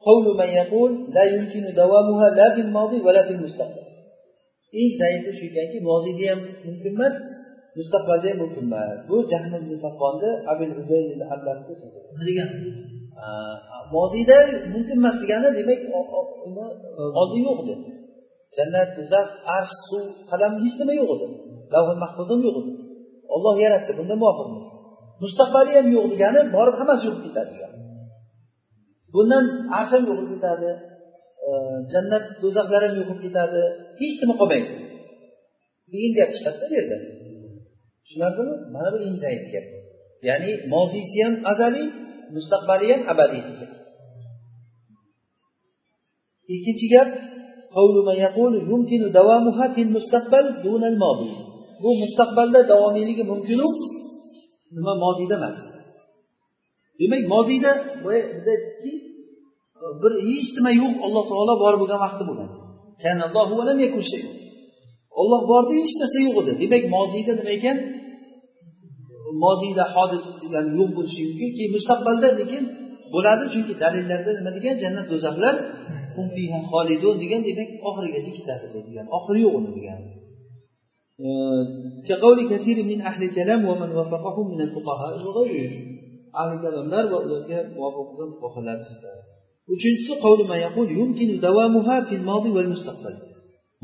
قول 0.01 0.37
من 0.41 0.49
يقول 0.61 0.91
لا 1.17 1.25
يمكن 1.35 1.75
دوامها 1.75 2.31
لا 2.31 2.55
في 2.55 2.61
الماضي 2.61 3.01
ولا 3.07 3.23
في 3.27 3.33
المستقبل 3.37 3.85
eng 4.81 4.91
zaidi 5.01 5.31
shu 5.39 5.45
ekanki 5.51 5.79
moziyda 5.89 6.25
ham 6.31 6.41
mumkin 6.67 6.93
emas 6.97 7.17
mustaqbalda 7.79 8.27
ham 8.31 8.39
mumkin 8.43 8.65
emas. 8.71 8.99
Bu 9.09 9.17
jahl 9.33 9.53
ibn 9.61 9.71
saqqonni 9.85 10.31
abil 10.53 10.71
nima 10.71 12.25
degani? 12.29 12.57
Moziyda 13.95 14.37
mumkin 14.75 14.97
emas 15.03 15.17
degani 15.23 15.49
demak 15.59 15.81
uni 16.47 16.65
oldin 17.21 17.43
yo'q 17.49 17.59
edi. 17.65 17.75
Jannat 18.57 18.89
do'zax 18.97 19.29
arsh 19.57 19.75
suv 19.89 20.05
qalam 20.31 20.53
hech 20.63 20.77
nima 20.81 20.95
yo'q 21.01 21.11
edi. 21.17 21.27
Lavhul 21.75 21.99
mahfuz 22.05 22.29
ham 22.33 22.41
yo'q 22.47 22.57
edi. 22.63 22.73
Olloh 23.35 23.57
yaratdi 23.65 23.93
bunda 23.99 24.15
muvofiqmiz 24.23 24.69
mustaqbali 25.23 25.73
ham 25.79 25.87
yo'q 25.97 26.07
degani 26.13 26.41
borib 26.57 26.77
hammasi 26.81 27.03
yo'qib 27.09 27.25
ketadi 27.27 27.51
degani 27.55 27.79
bundan 29.15 29.45
arsh 29.79 29.93
ham 29.95 30.03
yo'qolib 30.09 30.31
ketadi 30.35 30.71
jannat 31.93 32.25
do'zaxlar 32.43 32.81
ham 32.87 32.95
yo'qolib 32.99 33.23
ketadi 33.27 33.63
hech 34.01 34.17
nima 34.23 34.35
qolmaydi. 34.41 34.71
Degan 35.93 36.13
gap 36.19 36.31
chiqadida 36.37 36.67
bu 36.71 36.75
yerda. 36.79 36.99
Tushunarlimi? 38.05 38.55
Mana 38.75 38.89
bu 38.95 38.99
eng 39.07 39.17
zaif 39.25 39.45
gap. 39.55 39.67
Ya'ni 40.29 40.53
moziysi 40.75 41.19
ham 41.25 41.35
azaliy 41.53 41.87
mustaqbali 42.37 42.87
ham 42.93 43.03
abadiy 43.13 43.43
desak. 43.49 43.71
Ikkinchi 46.55 46.87
gap 46.95 47.09
bu 51.83 51.91
mustaqbalda 52.03 52.61
davomiyligi 52.73 53.25
mumkinu 53.31 53.67
nima 54.77 54.95
moziyda 55.05 55.35
emas. 55.41 55.59
Demak 57.01 57.23
moziyda 57.35 57.73
boya 58.05 58.23
biz 58.37 58.47
aytdikki 58.55 58.93
bir 60.03 60.13
hech 60.29 60.51
nima 60.57 60.71
yo'q 60.81 60.95
alloh 61.07 61.25
taolo 61.31 61.55
bor 61.65 61.75
bo'lgan 61.81 62.01
vaqti 62.05 62.23
bo'lgan. 62.29 62.51
Olloh 65.21 65.41
borda 65.51 65.73
hech 65.81 65.95
narsa 66.01 66.19
yo'q 66.27 66.37
edi. 66.43 66.53
Demak 66.63 66.85
moziyda 66.97 67.33
nima 67.39 67.53
ekan? 67.59 67.79
moziyda 69.43 69.85
hodis 69.95 70.27
ya'ni 70.55 70.71
yo'q 70.79 70.91
bo'lishi 70.97 71.23
mumkin. 71.29 71.51
Keyin 71.57 71.73
mustaqbalda 71.77 72.29
lekin 72.41 72.63
bo'ladi 73.15 73.45
chunki 73.53 73.73
dalillarda 73.83 74.31
nima 74.39 74.51
degan? 74.57 74.75
Jannat 74.83 75.07
do'zaxlar 75.13 75.55
xolidun 76.71 77.17
degan 77.23 77.41
demak 77.49 77.69
oxirigacha 77.89 78.33
ketadi 78.39 78.67
degan. 78.89 79.07
Oxiri 79.17 79.39
yo'q 79.45 79.55
uni 79.61 79.73
degan. 79.79 80.01
Ahli 82.11 82.45
كثير 82.53 82.77
من 82.91 82.99
أهل 83.11 83.23
الكلام 83.29 83.61
min 83.67 83.91
وافقهم 83.97 84.47
من 84.55 84.61
الفقهاء 84.67 85.13
وغيرهم 85.27 85.83
أهل 86.41 86.51
الكلامlar 86.57 87.05
va 87.13 87.19
ularga 87.25 87.59
muvofiq 87.75 88.07
bo'lgan 88.11 88.31
fuqarolar 88.41 88.79
so'zlari 88.89 89.23
uchinchisi 89.75 90.15
qavli 90.25 90.45
mayaqul 90.53 90.89
yumkinu 91.01 91.35
davomuha 91.47 91.97
fil 92.09 92.25
va 92.31 92.53
val 92.57 92.71
mustaqbal. 92.75 93.15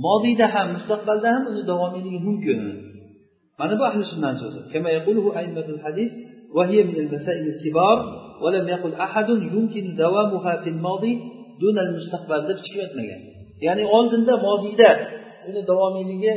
Modiyda 0.06 0.46
ham 0.54 0.66
mustaqbalda 0.76 1.28
ham 1.34 1.42
uni 1.50 1.62
davomiyligi 1.70 2.20
mumkin. 2.28 2.60
mana 3.60 3.74
bu 3.80 3.84
ahli 3.90 4.02
sunnani 4.12 4.36
so'zi. 4.42 4.60
Hadis 5.86 6.12
va 6.16 6.30
وهي 6.56 6.84
من 6.84 6.96
المسائل 6.96 7.46
الكبار 7.48 7.98
ولم 8.42 8.68
يقل 8.68 8.94
أحد 8.94 9.28
يمكن 9.28 9.94
دوامها 9.94 10.62
في 10.62 10.70
الماضي 10.70 11.12
دون 11.60 11.78
المستقبل 11.78 12.40
deb 12.48 12.58
chiqib 12.64 12.80
aytmagan. 12.86 13.20
Ya'ni 13.66 13.84
oldinda 13.96 14.34
moziyda 14.46 14.90
uni 15.48 15.60
davomiyligi 15.70 16.34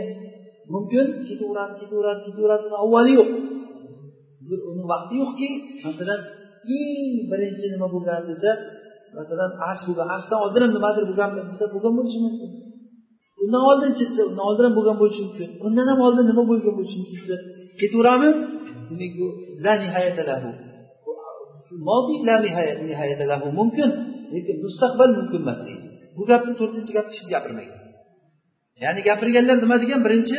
mumkin. 0.73 1.05
Ketaveradi 1.27 1.73
ketaveradi 1.81 2.21
ketaveradi 2.27 2.65
avvali 2.83 3.11
yo'q. 3.19 3.29
Bir 4.49 4.59
uni 4.69 4.83
vaqti 4.91 5.13
yo'qki 5.21 5.49
masalan 5.85 6.19
eng 6.77 7.07
birinchi 7.31 7.65
nima 7.73 7.87
bo'lgan 7.95 8.21
desa 8.29 8.51
masalan 9.17 9.51
arsh 9.69 9.83
bo'lgan 9.87 10.07
arshdan 10.15 10.39
oldin 10.45 10.61
ham 10.65 10.71
nimadir 10.77 11.03
bo'lganmi 11.09 11.41
desa 11.51 11.65
bo'lgan 11.73 11.93
bo'lishi 11.97 12.19
mumkin. 12.25 12.49
Undan 13.43 13.63
oldin 13.69 13.91
chiqsa 13.99 14.21
undan 14.29 14.45
oldin 14.49 14.63
ham 14.67 14.73
bo'lgan 14.77 14.95
bo'lishi 15.01 15.21
mumkin. 15.27 15.49
Undan 15.65 15.85
ham 15.91 15.99
oldin 16.07 16.25
nima 16.31 16.43
bo'lgan 16.51 16.73
bo'lishi 16.77 16.97
mumkin 17.01 17.17
desa 17.21 17.35
ketaveradimi 17.79 18.29
demak 18.89 19.13
bu 19.19 19.27
la 19.65 19.73
nihoyata 19.83 20.23
lahu. 20.29 20.49
Modiy 21.89 22.19
la 22.27 22.35
nihoyata 22.89 23.25
lahu 23.31 23.47
mumkin 23.59 23.89
lekin 24.33 24.55
mustaqbal 24.65 25.09
mumkin 25.19 25.39
emas 25.45 25.59
deydi. 25.67 25.87
Bu 26.17 26.23
gapni 26.31 26.53
to'rtinchi 26.59 26.91
gapni 26.97 27.11
hech 27.11 27.19
kim 27.21 27.29
gapirmagan 27.35 27.79
ya'ni 28.83 29.01
gapirganlar 29.09 29.57
nima 29.63 29.77
degan? 29.83 29.99
Birinchi 30.05 30.37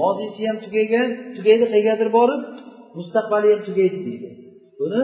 moziysi 0.00 0.42
ham 0.48 0.58
tugagan 0.64 1.08
tugaydi 1.36 1.64
qayergadir 1.72 2.08
borib 2.18 2.40
mustaqbali 2.98 3.46
ham 3.52 3.60
tugaydi 3.68 3.98
deydi. 4.08 4.28
Buni 4.80 5.02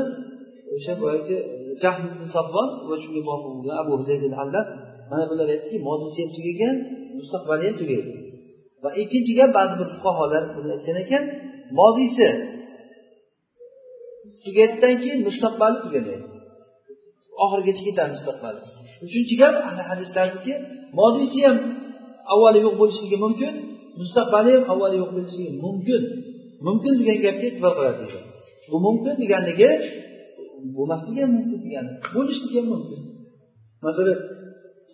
o'sha 0.77 0.93
boyagi 1.03 1.37
jahl 1.83 2.03
safvon 2.35 2.69
va 2.89 2.97
shunga 3.03 3.21
muvofiq 3.27 3.53
bo'lgan 3.57 3.77
abu 3.83 3.93
huzaydil 4.01 4.35
mana 5.11 5.25
bular 5.31 5.49
aytdiki 5.55 5.79
moziysi 5.89 6.19
ham 6.23 6.31
tugagan 6.37 6.77
mustaqbali 7.19 7.65
ham 7.69 7.77
tugaydi. 7.81 8.13
Va 8.83 8.91
ikkinchi 9.03 9.33
gap 9.39 9.51
ba'zi 9.59 9.75
bir 9.81 9.89
fuqarolar 9.95 10.43
buni 10.55 10.71
aytgan 10.77 10.97
ekan 11.05 11.25
moziysi. 11.79 12.29
Tugaydidan 14.45 14.95
keyin 15.03 15.21
mustaqbali 15.29 15.77
tugamaydi. 15.85 16.27
Oxirigacha 17.43 17.83
ketadi 17.89 18.11
mustaqbali. 18.17 18.61
Uchinchi 19.07 19.35
gap 19.41 19.55
hadislardagi 19.91 20.55
moziysi 21.01 21.41
ham 21.47 21.59
avvali 22.35 22.59
yo'q 22.67 22.75
bo'lishligi 22.81 23.17
mumkin 23.25 23.55
mustaqbali 24.01 24.51
ham 24.57 24.65
avvali 24.73 24.97
yo'q 25.03 25.11
bo'lishligi 25.17 25.53
mumkin. 25.67 26.03
Mumkin 26.67 26.93
degan 27.01 27.19
gapga 27.25 27.47
e'tibor 27.51 27.73
qiladi 27.79 28.05
bu 28.71 28.77
mumkin 28.87 29.15
deganligi 29.23 29.71
bo'lmasligi 30.77 31.21
ham 31.25 31.33
mumkin 31.37 31.59
degani 31.65 31.91
bo'lishligi 32.15 32.57
ham 32.61 32.67
mumkin. 32.75 33.01
Masalan 33.87 34.19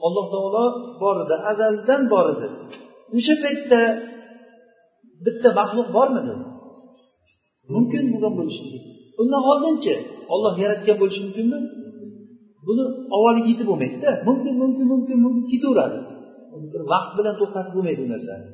alloh 0.06 0.26
taolo 0.32 0.64
bor 1.02 1.16
edi 1.24 1.36
azaldan 1.50 2.02
bor 2.12 2.26
edi. 2.34 2.46
O'sha 3.16 3.34
paytda 3.44 3.80
bitta 5.24 5.48
maxluq 5.58 5.88
bormidi? 5.96 6.34
Mumkin 7.74 8.02
bo'lgan 8.12 8.32
bo'lishligi 8.38 8.78
undan 9.20 9.42
oldinchi 9.52 9.94
olloh 10.34 10.54
yaratgan 10.62 10.96
bo'lishi 11.00 11.20
mumkinmi 11.26 11.58
buni 12.66 12.84
avvaliga 13.16 13.48
yetib 13.52 13.66
bo'lmaydida. 13.70 14.10
Mumkin 14.28 14.54
mumkin 14.62 14.86
mumkin 14.92 15.16
mumkin 15.24 15.44
ketaveradi. 15.52 15.98
Bir 16.72 16.82
vaqt 16.92 17.10
bilan 17.18 17.34
to'xtatib 17.40 17.72
bo'lmaydi 17.76 18.00
u 18.06 18.08
narsani 18.14 18.46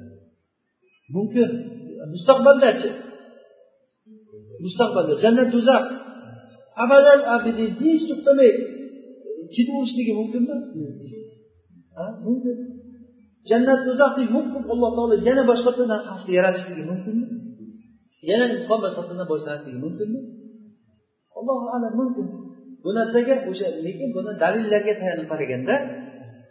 mumkin. 1.16 1.48
Mustaqbaldachi 2.14 2.90
mustaqbalda 4.64 5.14
jannat 5.24 5.48
do'zax. 5.54 5.84
Abadan 6.84 7.20
abadiy 7.34 7.70
hech 7.82 8.02
to'xtamay 8.10 8.50
ketaverishligi 9.54 10.12
mumkinmi? 10.20 10.56
Mumkin. 12.26 12.56
Jannat 13.50 13.80
do'zaxni 13.86 14.24
yo'q 14.34 14.46
qilib 14.52 14.68
alloh 14.74 14.90
taolo 14.96 15.14
yana 15.28 15.42
boshqatdan 15.50 15.90
xalqni 16.08 16.32
yaratishligi 16.38 16.84
mumkinmi? 16.90 17.26
Yana 18.30 18.44
imtihon 18.52 18.80
boshqatdan 18.84 19.18
boshlanishligi 19.32 19.78
mumkinmi? 19.86 20.20
Allohu 21.38 21.66
alam 21.76 21.92
mumkin. 22.00 22.26
Bu 22.84 22.90
narsaga 22.98 23.34
o'sha 23.50 23.68
lekin 23.86 24.08
buni 24.16 24.32
dalillarga 24.42 24.94
tayanib 25.00 25.26
qaraganda 25.32 25.74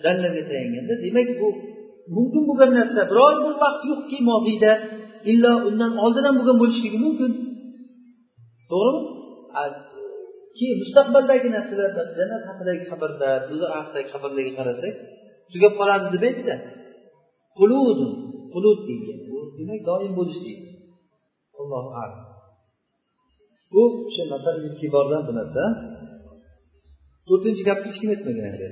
dalillarga 0.03 0.43
tayanganda 0.50 0.93
demak 1.05 1.29
bu 1.39 1.47
mumkin 2.15 2.43
bo'lgan 2.50 2.71
narsa 2.79 3.01
biror 3.12 3.33
bir 3.43 3.53
vaqt 3.63 3.81
yo'qki 3.91 4.17
moziyda 4.29 4.71
illo 5.31 5.53
undan 5.69 5.91
oldin 6.03 6.23
ham 6.27 6.35
bo'lgan 6.39 6.57
bo'lishligi 6.62 7.00
mumkin. 7.05 7.31
To'g'rimi? 8.71 9.01
Keyin 10.57 10.77
mustaqbaldagi 10.83 11.47
narsalar 11.57 11.89
jannat 12.17 12.43
haqidagi 12.50 12.83
xabarlar 12.91 13.39
do'zax 13.50 13.71
haqidagi 13.77 14.07
xabarlarga 14.13 14.53
qarasak 14.59 14.93
tugab 15.53 15.74
qoladi 15.79 16.07
deb 16.13 16.24
aytdi. 16.29 16.55
Qulud 17.60 18.00
qulud 18.53 18.79
deyilgan. 18.88 19.19
Bu 19.29 19.38
demak 19.57 19.81
doim 19.89 20.13
bo'lish 20.19 20.39
deydi. 20.45 20.67
Allohu 21.60 21.89
alam. 22.01 22.22
Bu 23.74 23.81
o'sha 24.07 24.24
masal 24.33 24.55
kibordan 24.79 25.22
bu 25.27 25.31
narsa. 25.39 25.63
To'rtinchi 27.27 27.63
gapni 27.69 27.88
hech 27.89 28.00
kim 28.01 28.10
aytmagan 28.13 28.48
endi 28.51 28.69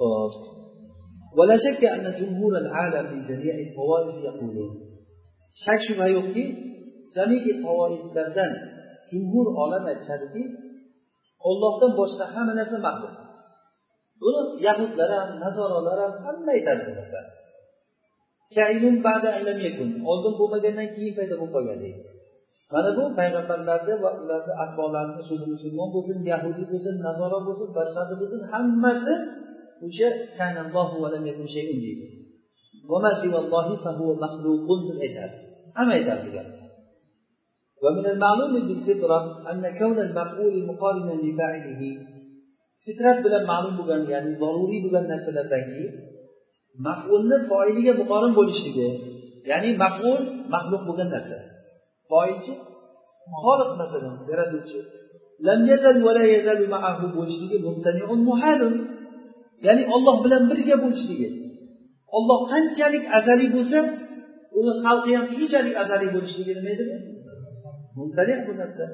hop. 0.00 0.34
ولا 1.38 1.56
شك 1.56 1.84
أن 1.84 2.14
جمهور 2.20 2.52
العالم 2.58 3.06
في 3.10 3.18
جميع 3.28 3.54
الطوائف 3.66 4.16
يقولون 4.24 4.72
شك 5.54 5.80
شبهة 5.80 6.06
يقول 6.06 6.48
jamiki 7.16 7.52
tavoiflardan 7.64 8.52
jumhur 9.10 9.46
olam 9.62 9.84
aytishadiki 9.92 10.42
ollohdan 11.48 11.92
boshqa 12.00 12.24
hamma 12.34 12.52
narsa 12.60 12.78
maxluq 12.86 13.14
buni 14.20 14.40
yahudlar 14.66 15.10
ham 15.16 15.28
nazoralar 15.44 15.98
ham 16.04 16.14
hamma 16.24 16.50
aytadi 16.56 16.82
bu 16.88 16.92
narsani 17.00 17.30
oldin 20.10 20.34
bo'lmagandan 20.40 20.88
keyin 20.94 21.12
paydo 21.18 21.34
bo'lib 21.40 21.52
qolgan 21.56 21.78
deydi. 21.84 22.00
Mana 22.72 22.90
bu 22.96 23.02
payg'ambarlarni 23.18 23.94
va 24.04 24.10
ularni 24.22 24.54
atbolarini 24.64 25.22
so'zi 25.28 25.46
musulmon 25.54 25.88
bo'lsin 25.94 26.18
yahudiy 26.32 26.66
bo'lsin 26.72 26.94
nazora 27.06 27.38
bo'lsin 27.46 27.68
boshqasi 27.78 28.14
bo'lsin 28.20 28.40
hammasi 28.52 29.14
o'sha 29.86 30.08
deydi. 31.84 32.06
Aytadi. 35.06 35.36
Hamma 35.76 35.92
aytadi 35.98 36.22
bu 36.26 36.30
gapni 36.36 36.59
ومن 37.82 38.06
المعلوم 38.06 38.54
بالفطرة 38.68 39.50
أن 39.50 39.78
كون 39.78 39.98
المفعول 39.98 40.66
مقارنا 40.66 41.12
لفاعله 41.24 41.82
fitrat 42.84 43.20
bilan 43.24 43.44
ma'lum 43.44 43.72
بغن 43.78 44.02
يعني 44.14 44.30
ضروري 44.40 44.76
bo'lgan 44.84 45.04
narsalardanki 45.12 45.84
mafulni 46.86 47.38
foiliga 47.50 47.92
muqorin 48.00 48.32
bo'lishligi 48.38 48.88
ya'ni 49.50 49.70
maful 49.82 50.20
maxluq 50.54 50.82
bo'lgan 50.88 51.08
narsa. 51.14 51.38
Foilchi 52.08 52.52
xoliq 53.42 53.70
masalan 53.82 54.14
yaratuvchi. 54.30 54.78
Lam 55.46 55.60
yazal 55.72 55.96
va 56.06 56.12
la 56.18 56.24
yazalu 56.34 56.64
ma'ahu 56.74 57.04
bo'lishligi 57.16 57.56
mumtaniun 57.66 58.20
muhalun. 58.30 58.74
Ya'ni 59.66 59.84
olloh 59.94 60.16
bilan 60.24 60.42
birga 60.50 60.76
bo'lishligi. 60.84 61.28
Olloh 62.16 62.40
qanchalik 62.52 63.04
azaliy 63.18 63.50
bo'lsa 63.56 63.78
uni 64.58 64.72
xalqi 64.84 65.10
ham 65.16 65.26
shunchalik 65.34 65.74
azaliy 65.82 66.10
bo'lishligi 66.16 66.52
nima 66.58 66.70
edi 66.76 66.84
mumtaliq 67.96 68.40
bu 68.48 68.54
narsa 68.62 68.86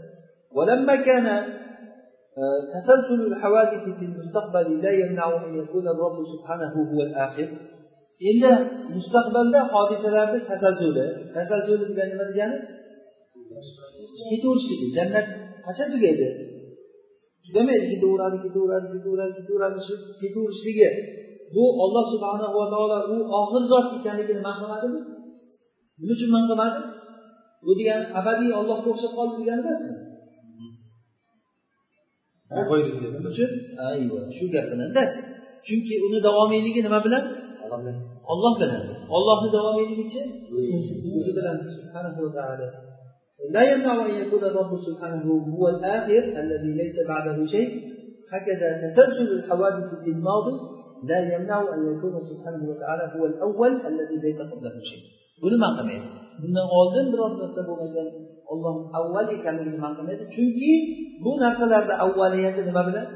ولما 0.56 0.96
كان 1.08 1.26
تسلسل 2.74 3.20
الحوادث 3.30 3.84
في 3.98 4.04
المستقبل 4.08 4.66
لا 4.84 4.90
يمنع 4.90 5.26
أن 5.46 5.52
يكون 5.60 5.88
الرب 5.88 6.18
سبحانه 6.32 6.72
هو 6.92 7.00
الآخر. 7.08 7.48
endi 8.30 8.50
mustaqbalda 8.94 9.60
hodisalarni 9.72 10.38
tasalsuli 10.50 11.04
tasalsuli 11.34 11.84
degani 11.90 12.10
nima 12.12 12.24
degani 12.30 12.56
ketaverishlik 14.30 14.80
jannat 14.96 15.26
qachon 15.66 15.88
tugaydi 15.92 16.28
tugamaydi 17.44 17.86
ketaveradi 17.92 18.36
ketaveradi 18.44 18.86
ketaveradi 18.94 19.32
ketaveradi 19.38 19.80
ketaverishligi 20.20 20.88
bu 21.54 21.64
olloh 21.84 22.04
subhanava 22.12 22.62
taolo 22.72 22.98
u 23.14 23.16
oxir 23.40 23.62
zot 23.72 23.86
ekanligini 23.98 24.40
man 24.46 24.54
qilmadimi 24.60 25.00
nima 25.98 26.12
uchun 26.16 26.30
man 26.34 26.42
qilmadi 26.48 26.78
bu 27.66 27.72
degani 27.78 28.04
abadiy 28.18 28.50
ollohga 28.60 28.88
o'xshab 28.94 29.12
qoldi 29.18 29.34
degani 29.40 29.62
emas. 29.66 29.82
Uchun 33.30 33.50
ayva 33.90 34.20
shu 34.36 34.44
gap 34.54 34.66
bilanda 34.72 35.02
chunki 35.66 35.94
uni 36.06 36.18
davomiyligi 36.26 36.80
nima 36.86 36.98
bilan? 37.06 37.24
Olloh 38.32 38.54
bilan. 38.60 38.82
Ollohni 39.16 39.48
davomiyligichi 39.56 40.20
o'zi. 40.56 41.30
Bilan 41.38 41.56
subhanahu 41.76 42.20
va 42.24 42.30
taolo 42.38 42.68
لا 43.50 43.62
يمنع 43.72 44.06
أن 44.06 44.14
يكون 44.22 44.44
الرب 44.44 44.80
سبحانه 44.80 45.24
هو 45.56 45.68
الآخر 45.68 46.22
الذي 46.42 46.72
ليس 46.72 46.96
بعده 47.08 47.44
شيء 47.46 47.68
هكذا 48.32 48.88
تسلسل 48.88 49.28
الحوادث 49.38 49.94
في 50.04 50.10
الماضي 50.10 50.56
لا 51.04 51.34
يمنع 51.34 51.74
أن 51.74 51.96
يكون 51.96 52.20
سبحانه 52.20 52.68
وتعالى 52.70 53.04
هو 53.16 53.26
الأول 53.26 53.72
الذي 53.86 54.16
ليس 54.22 54.40
قبله 54.42 54.80
شيء 54.82 55.02
ولما 55.44 55.80
قمعه 55.80 56.15
bundan 56.40 56.66
oldin 56.78 57.06
biror 57.12 57.32
narsa 57.40 57.60
bo'lmagan. 57.68 58.08
Olloh 58.52 58.74
avval 58.98 59.26
ekanligini 59.36 59.78
maqlamaydi 59.86 60.24
chunki 60.34 60.72
bu 61.24 61.30
narsalarda 61.44 61.94
avvaliyati 62.04 62.60
nima 62.68 62.82
bilan? 62.88 63.06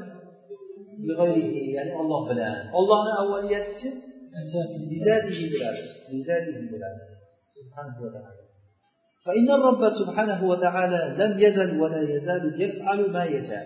Ya'ni 1.77 1.93
olloh 2.01 2.21
bilan. 2.29 2.57
Ollohni 2.79 3.13
avvaliyatichi 3.21 3.89
bizatihi 4.91 5.45
bo'ladi. 5.53 5.83
Bizatihi 6.11 6.63
bo'ladi. 6.73 7.01
Subhanahu 7.57 8.01
va 8.05 8.11
taolo 8.15 8.41
فإن 9.27 9.47
الرب 9.57 9.83
سبحانه 9.89 10.39
وتعالى 10.51 11.01
لم 11.21 11.31
يزل 11.45 11.69
ولا 11.81 12.01
يزال 12.13 12.43
يفعل 12.63 12.99
ما 13.15 13.23
يشاء 13.35 13.65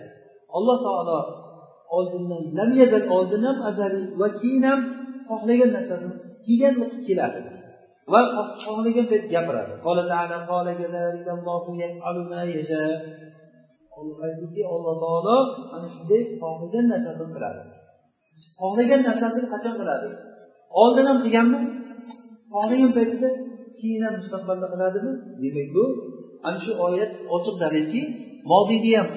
الله 0.58 0.76
تعالى 0.88 1.18
oldindan 1.96 2.44
lam 2.58 2.70
yazal 2.80 3.04
oldin 3.16 3.42
ham 3.48 3.58
azaliy 3.70 4.06
va 4.20 4.28
keyin 4.40 4.62
ham 4.70 4.80
xohlagan 5.28 5.70
narsasini 5.76 6.14
kelgan 6.46 6.74
qilib 6.80 7.02
keladi. 7.08 7.40
Va 8.12 8.20
xohlagan 8.62 9.06
payt 9.12 9.24
gapiradi. 9.34 9.72
Aytdiki 14.24 14.62
alloh 14.74 14.94
taolo 15.04 15.36
ana 15.74 15.88
shunday 15.94 16.22
xohlagan 16.40 16.84
narsasini 16.92 17.30
qiladi. 17.36 17.60
Xohlagan 18.60 19.00
narsasini 19.08 19.46
qachon 19.54 19.74
qiladi? 19.80 20.08
Oldin 20.82 21.06
ham 21.10 21.18
qilganmi? 21.24 21.60
Xohlagan 22.54 22.90
paytida 22.96 23.28
keyin 23.78 24.02
ham 24.06 24.14
mustaqbalda 24.20 24.66
qiladimi? 24.72 25.12
Demak 25.42 25.68
bu 25.74 25.84
ana 26.48 26.58
shu 26.64 26.72
oyat 26.86 27.12
ochiq 27.36 27.56
dalilki 27.62 28.02
moziyni 28.52 28.92
ham 28.98 29.08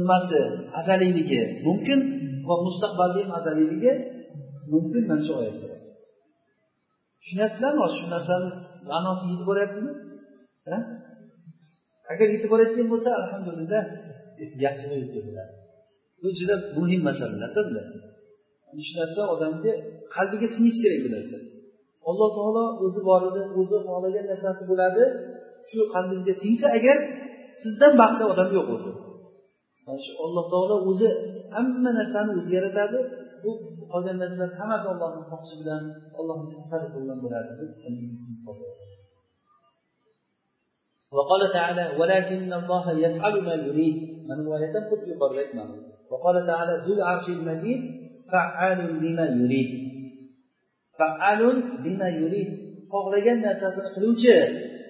nimasi 0.00 0.38
azaliyligi 0.80 1.40
mumkin 1.66 2.00
va 2.48 2.54
mustaqbalni 2.66 3.20
ham 3.24 3.32
azaliyligi 3.38 3.92
mumkin 4.72 5.02
mana 5.10 5.22
shu 5.26 5.32
oyatda. 5.40 5.75
Tushunyapsizlarmi 7.26 7.80
hozir 7.84 7.98
shu 8.00 8.06
narsani 8.14 8.48
ma'nosi 8.90 9.24
yetib 9.32 9.46
boryaptimi? 9.50 9.92
Agar 12.12 12.26
yetib 12.34 12.50
borayotgan 12.52 12.86
bo'lsa 12.92 13.10
alhamdulillah 13.22 13.82
yaxshi 14.66 14.86
bo'lib 14.90 15.10
bu 16.22 16.28
juda 16.38 16.56
muhim 16.78 17.00
masalalarda 17.08 17.60
bular. 17.68 17.86
Shu 18.88 18.94
narsa 19.00 19.20
odamga 19.34 19.72
qalbiga 20.14 20.48
singishi 20.54 20.78
kerak 20.84 21.00
bu 21.06 21.10
narsa. 21.16 21.36
Alloh 22.10 22.28
taolo 22.38 22.64
o'zi 22.84 23.00
bor 23.08 23.20
edi 23.28 23.40
o'zi 23.60 23.76
xohlagan 23.86 24.24
narsasi 24.32 24.62
bo'ladi. 24.70 25.02
Shu 25.70 25.78
qalbingizga 25.94 26.34
singsa 26.44 26.66
agar 26.78 26.96
sizdan 27.62 27.92
baxtli 28.00 28.24
odam 28.32 28.48
yo'q 28.56 28.68
o'zi 28.76 28.92
mana 29.86 29.98
shu 30.06 30.12
alloh 30.26 30.44
taolo 30.52 30.76
o'zi 30.90 31.08
hamma 31.54 31.90
narsani 31.98 32.30
o'zi 32.38 32.50
yaratadi 32.58 32.98
bu 33.42 33.50
qolgan 33.92 34.16
narsalar 34.22 34.50
hammasi 34.60 34.86
ollohni 34.92 35.22
xohishi 35.30 35.56
bilan 35.60 35.82
ollohni 36.18 36.46
tasarrufi 36.60 36.98
bilan 37.02 37.18
bo'ladi 37.24 37.52
deb 37.60 37.70
وقال 41.16 41.42
تعالى 41.52 41.84
ولكن 42.00 42.52
الله 42.60 42.84
يفعل 43.04 43.34
ما 43.48 43.54
يريد 43.66 43.96
من 44.28 44.36
رواية 44.46 44.74
قطب 44.90 45.08
قريت 45.22 45.50
وقال 46.10 46.36
تعالى 46.50 46.72
ذو 46.84 46.92
العرش 46.98 47.26
المجيد 47.28 47.80
فعال 48.32 48.78
لما 49.04 49.26
يريد 49.40 49.70
فعال 50.98 51.42
لما 51.84 52.08
يريد 52.22 52.50
xohlagan 52.92 53.38
narsasini 53.46 53.88
қилувчи 53.96 54.34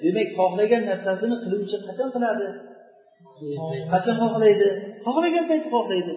демак 0.03 0.29
xohlagan 0.39 0.83
нарсасини 0.91 1.37
қилувчи 1.45 1.77
қачон 1.87 2.09
қилади 2.15 2.47
қачон 3.93 4.17
xohlaydi? 4.23 4.69
Xohlagan 5.07 5.45
пайт 5.51 5.65
xohlaydi. 5.73 6.15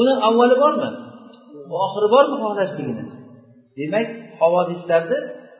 Uni 0.00 0.12
аввали 0.28 0.56
борми 0.62 0.88
oxiri 1.84 2.08
bormi 2.14 2.36
xohlashligini 2.42 3.04
demak 3.78 4.08
havodislarni 4.40 5.18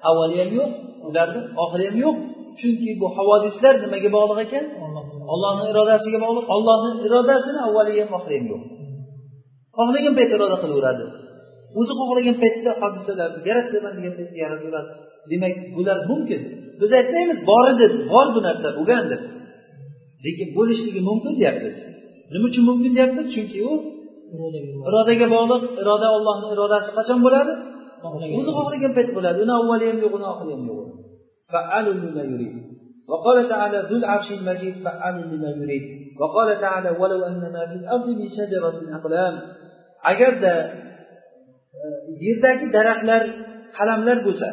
avvali 0.09 0.37
ham 0.43 0.51
yo'q 0.59 0.71
ularni 1.09 1.41
oxiri 1.63 1.85
ham 1.89 1.97
yo'q. 2.05 2.17
Chunki 2.61 2.91
bu 3.01 3.07
havodislar 3.17 3.75
nimaga 3.85 4.09
bog'liq 4.17 4.39
ekan? 4.47 4.65
Ollohni 5.33 5.65
irodasiga 5.73 6.19
bog'liq. 6.25 6.45
Ollohni 6.57 6.91
irodasini 7.07 7.61
avvali 7.69 7.93
ham 8.03 8.11
oxiri 8.19 8.35
ham 8.39 8.47
yo'q. 8.53 8.63
Xohlagan 9.77 10.15
paytda 10.19 10.35
iroda 10.39 10.57
qilaveradi. 10.63 11.05
O'zi 11.79 11.93
xohlagan 12.01 12.37
paytda 12.43 12.71
hodisalarni 12.81 13.41
yaratdiman 13.51 13.93
degan 13.99 14.15
paytda 14.19 14.37
yarataveradi 14.45 14.91
demak 15.31 15.55
bular 15.77 15.99
mumkin. 16.11 16.41
Biz 16.81 16.91
aytmaymiz 16.99 17.39
bor 17.51 17.65
edi 17.73 17.87
bor 18.13 18.27
bu 18.35 18.41
narsa 18.47 18.69
bo'lgan 18.79 19.05
deb. 19.13 19.23
Lekin 20.25 20.49
bo'lishligi 20.59 21.01
mumkin 21.09 21.33
deyapmiz. 21.41 21.77
Nima 22.33 22.47
uchun 22.51 22.65
mumkin 22.71 22.93
deyapmiz? 22.97 23.27
Chunki 23.35 23.59
u 23.71 23.73
irodaga 24.89 25.27
bog'liq 25.35 25.63
iroda 25.83 26.09
ollohni 26.17 26.47
irodasi 26.55 26.91
qachon 26.99 27.19
bo'ladi? 27.27 27.53
O'zi 28.39 28.51
xohlagan 28.59 28.93
payt 28.97 29.11
bo'ladi. 29.17 29.39
Uni 29.45 29.53
avvali 29.61 29.85
ham 29.91 29.99
yo'q. 30.05 30.13
Uni 30.19 30.27
oxiri 30.33 30.53
ham 30.57 30.65
yo'q 30.71 30.81
وقال 33.11 33.49
تعالى 33.49 33.79
ذو 33.91 33.97
العرش 34.03 34.29
المجيد 34.39 34.75
فعال 34.85 35.15
لما 35.31 35.51
يريد 35.61 35.85
وقال 36.21 36.61
تعالى 36.61 36.91
ولو 37.01 37.21
أن 37.25 37.43
ما 37.55 37.63
في 37.71 37.75
الأرض 37.83 38.07
من 38.21 38.29
شجرة 38.29 38.77
أقلام 38.99 39.35
agarda 40.13 40.55
e, 41.77 41.87
yerdagi 42.25 42.67
daraxtlar 42.77 43.23
qalamlar 43.77 44.19
bo'lsa 44.27 44.49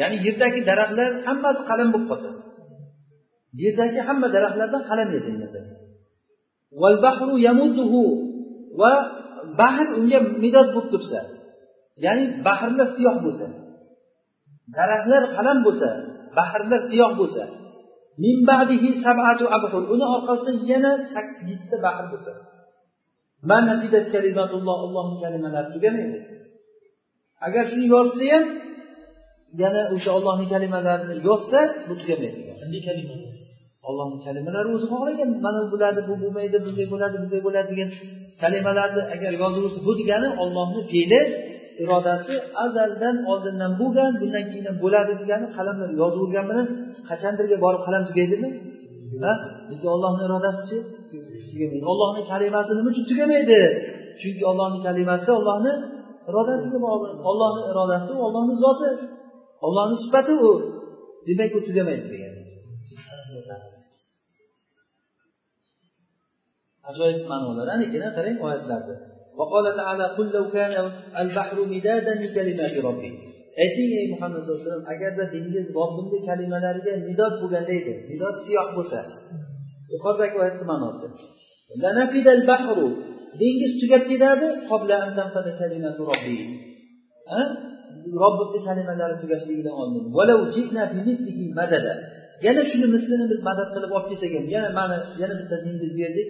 ya'ni 0.00 0.16
yerdagi 0.26 0.60
daraxtlar 0.70 1.10
hammasi 1.26 1.62
qalam 1.70 1.88
bo'lib 1.94 2.08
qolsa 2.12 2.30
yerdagi 3.62 4.00
hamma 4.08 4.26
daraxtlardan 4.36 4.82
qalam 4.90 5.08
yasang 5.16 5.36
masalan. 5.42 5.72
Va 8.80 8.92
bahr 9.60 9.86
unga 9.98 10.18
midod 10.44 10.68
bo'lib 10.74 10.88
tursa 10.92 11.20
ya'ni 12.04 12.24
bahrlar 12.46 12.88
siyoh 12.96 13.16
bo'lsa 13.24 13.46
daraxtlar 14.76 15.22
qalam 15.36 15.58
bo'lsa 15.66 15.88
bahrlar 16.38 16.80
siyoh 16.90 17.12
bo'lsa 17.20 17.44
uni 19.94 20.06
orqasidan 20.16 20.56
yana 20.72 20.92
yettita 21.50 21.76
bahr 21.86 22.04
bo'lsa. 22.12 22.32
Allohni 24.86 25.16
kalimalari 25.24 25.68
tugamaydi. 25.74 26.18
Agar 27.46 27.64
shuni 27.72 27.86
yozsa 27.94 28.24
ham 28.32 28.44
yana 29.62 29.82
o'sha 29.94 30.10
ollohni 30.18 30.46
kalimalarini 30.52 31.16
yozsa 31.28 31.60
bu 31.88 31.94
tugamaydi. 32.00 32.40
Ollohni 33.88 34.18
kalimalari 34.26 34.68
o'zi 34.76 34.86
xohlagan 34.92 35.30
mana 35.46 35.60
bularni 35.72 35.72
bo'ladi 35.72 36.00
bu 36.08 36.14
bo'lmaydi 36.22 36.56
bunday 36.64 36.86
bo'ladi 36.92 37.16
bunday 37.22 37.40
bo'ladi 37.46 37.68
degan 37.72 37.90
kalimalarni 38.42 39.02
agar 39.14 39.32
yozilsa 39.42 39.80
bu 39.86 39.92
degani 40.00 40.28
ollohni 40.42 40.80
fe'li 40.92 41.20
irodasi 41.82 42.34
azaldan 42.64 43.16
oldindan 43.30 43.72
bo'lgan 43.80 44.12
bundan 44.20 44.44
keyin 44.50 44.64
ham 44.68 44.76
bo'ladi 44.84 45.12
degani 45.22 45.46
qalamlar 45.56 45.90
yozilgan 46.02 46.44
bilan 46.50 46.66
qachondirga 47.08 47.56
borib 47.64 47.82
qalam 47.86 48.02
tugaydimi? 48.08 48.48
Ha? 49.24 49.32
Lekin 49.70 49.88
ollohni 49.96 50.22
irodasichi 50.28 50.78
tugamaydi. 51.50 51.84
Ollohni 51.92 52.22
kalimasi 52.32 52.70
nima 52.78 52.88
uchun 52.92 53.04
tugamaydi? 53.10 53.60
Chunki 54.20 54.44
ollohni 54.50 54.78
kalimasi 54.86 55.28
ollohni 55.38 55.72
irodasiga 56.30 56.78
bog'liq. 56.86 57.12
Ollohni 57.30 57.62
irodasi 57.72 58.12
ollohni 58.26 58.54
zoti. 58.64 58.90
Ollohni 59.66 59.96
sifati 60.04 60.32
u. 60.48 60.50
Demak 61.26 61.52
u 61.58 61.60
tugamaydi 61.68 62.06
degan 62.14 62.33
aytadi 63.40 63.68
ajoyib 66.90 67.24
ma'nolar. 67.32 67.66
Ana 67.74 68.08
qarang 68.16 68.38
oyatlarni 68.46 68.96
وقال 69.38 69.76
تعالى 69.76 70.04
قل 70.16 70.26
لو 70.32 70.44
كان 70.50 70.72
البحر 71.18 71.56
مدادا 71.74 72.14
kalimati 72.34 72.78
robbi 72.86 73.10
ayting 73.62 73.90
ey 74.00 74.06
muhammad 74.14 74.42
sallallohu 74.42 74.62
alayhi 74.62 74.70
vasallam 74.70 74.86
agarda 74.94 75.24
dengiz 75.34 75.66
robbimni 75.78 76.18
kalimalariga 76.28 76.92
nidod 77.08 77.34
bo'lganda 77.42 77.72
edi 77.80 77.94
nidod 78.10 78.36
siyoh 78.44 78.68
bo'lsa 78.76 79.00
yuqoridagi 79.92 80.36
oyatni 80.42 80.64
ma'nosi 80.72 81.06
dengiz 83.40 83.72
tugab 83.80 84.02
ketadi 84.10 84.46
qobla 84.70 84.96
an 85.04 85.10
tanfada 85.18 85.52
kalimatu 85.60 86.02
robbi 86.10 86.36
robbimni 88.22 88.60
kalimalari 88.68 89.16
tugashligidan 89.22 89.74
oldin 89.82 90.04
yana 92.46 92.62
shuni 92.70 92.86
mislini 92.94 93.26
biz 93.32 93.40
madad 93.48 93.68
qilib 93.74 93.90
olib 93.96 94.08
kelsak 94.10 94.32
ham 94.36 94.46
yana 94.54 94.68
mana 94.78 94.96
yana 95.22 95.34
bitta 95.40 95.56
dengiz 95.66 95.92
berdik 96.00 96.28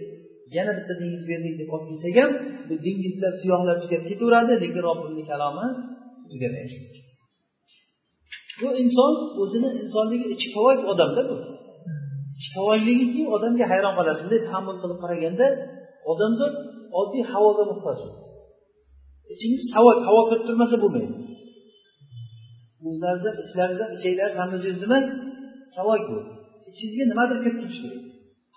yana 0.57 0.73
bitta 0.79 0.95
dengiz 1.01 1.25
berdik 1.31 1.55
deb 1.61 1.69
olib 1.75 1.87
kelsak 1.91 2.15
ham 2.21 2.31
bu 2.69 2.75
dengizlar 2.87 3.33
siyohlar 3.43 3.77
tugab 3.85 4.03
ketaveradi 4.11 4.53
lekin 4.63 4.83
robbimni 4.89 5.23
kalomi 5.31 5.67
tugamaydi. 6.31 6.77
Bu 8.61 8.69
inson 8.83 9.13
o'zini 9.43 9.69
insonligi 9.83 10.27
ichki 10.35 10.49
povak 10.57 10.81
odamda 10.93 11.23
bu. 11.31 11.37
Ichki 12.37 12.51
povakligiki 12.59 13.23
odamga 13.37 13.65
hayron 13.73 13.95
qolasiz. 13.99 14.23
Bunday 14.25 14.41
tahammul 14.49 14.77
qilib 14.83 14.99
qaraganda 15.05 15.47
odamzod 16.13 16.55
oddiy 17.01 17.23
havoga 17.33 17.65
muhtoj 17.71 17.99
ichingiz 19.33 19.63
havo 19.77 19.91
havo 20.07 20.21
kirib 20.29 20.45
turmasa 20.49 20.77
bo'lmaydi. 20.83 21.15
O'zlaringizdan 22.89 23.35
ichlaringizdan 23.45 23.91
ichanglar 23.97 24.31
ham 24.41 24.49
nima? 24.85 24.99
Havo 25.77 25.95
bo'ldi 26.11 26.31
ichingizga 26.71 27.05
nimadir 27.13 27.37
kirib 27.45 27.59
turishi 27.63 27.81
kerak. 27.85 28.03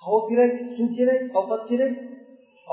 Havo 0.03 0.19
kerak 0.29 0.51
suv 0.75 0.89
kerak 0.97 1.21
ovqat 1.39 1.61
kerak. 1.71 1.93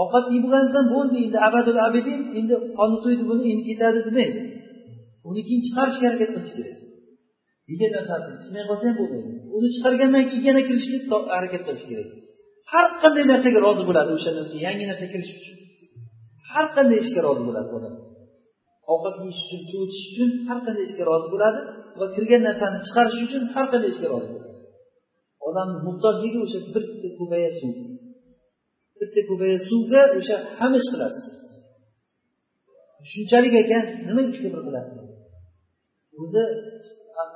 Ovqat 0.02 0.24
yeb 0.34 0.42
bo'lganingizdan 0.44 0.86
bo'ldi 0.94 1.16
endi 1.26 1.38
abadul 1.48 1.78
abidin 1.86 2.20
endi 2.38 2.54
qorni 2.78 2.98
to'ydi 3.04 3.24
buni 3.30 3.44
endi 3.52 3.64
ketadi 3.70 4.00
demaydi 4.08 4.40
uni 5.28 5.40
keyin 5.46 5.62
chiqarishga 5.66 6.04
harakat 6.08 6.30
qilish 6.34 6.54
kerak. 6.58 6.76
Yegan 7.70 7.90
narsasini 7.96 8.36
ichmay 8.42 8.64
qolsa 8.70 8.84
ham 8.88 8.96
bo'lmaydi 9.00 9.30
uni 9.56 9.68
chiqargandan 9.74 10.24
keyin 10.30 10.44
yana 10.50 10.62
kirishga 10.68 11.16
harakat 11.36 11.62
qilish 11.68 11.86
kerak. 11.90 12.08
Har 12.72 12.86
qanday 13.02 13.24
narsaga 13.32 13.58
rozi 13.66 13.82
bo'ladi 13.88 14.10
o'sha 14.16 14.30
narsa 14.38 14.56
yangi 14.66 14.84
narsa 14.90 15.06
kirish 15.12 15.32
uchun. 15.38 15.56
Har 16.52 16.66
qanday 16.76 16.98
ishga 17.04 17.20
rozi 17.26 17.42
bo'ladi 17.48 17.70
odam. 17.78 17.94
Ovqat 18.92 19.16
yeyish 19.22 19.40
uchun 19.44 19.60
suv 19.70 19.80
ichish 19.88 20.06
uchun 20.12 20.30
har 20.48 20.58
qanday 20.66 20.84
ishga 20.88 21.04
rozi 21.10 21.28
bo'ladi. 21.34 21.60
Va 21.98 22.06
kirgan 22.14 22.42
narsani 22.48 22.78
chiqarish 22.86 23.20
uchun 23.26 23.42
har 23.54 23.66
qanday 23.72 23.90
ishga 23.94 24.06
rozi 24.12 24.28
bo'ladi. 24.34 24.52
Odamni 25.48 25.78
muhtojligi 25.86 26.38
o'sha 26.44 26.58
bitta 26.74 27.08
ko'baya 27.18 27.50
suv 27.58 27.72
bitta 29.00 29.20
ko'baya 29.30 29.58
suvga 29.70 30.02
o'sha 30.18 30.36
hamma 30.58 30.76
ish 30.82 30.88
qilasiz? 30.92 31.26
Shunchalik 33.10 33.54
ekan 33.62 33.84
nima 34.08 34.22
ishga 34.32 34.48
bir 34.54 34.60
qilasiz? 34.66 34.98
O'zi 36.22 36.42
ah, 37.20 37.30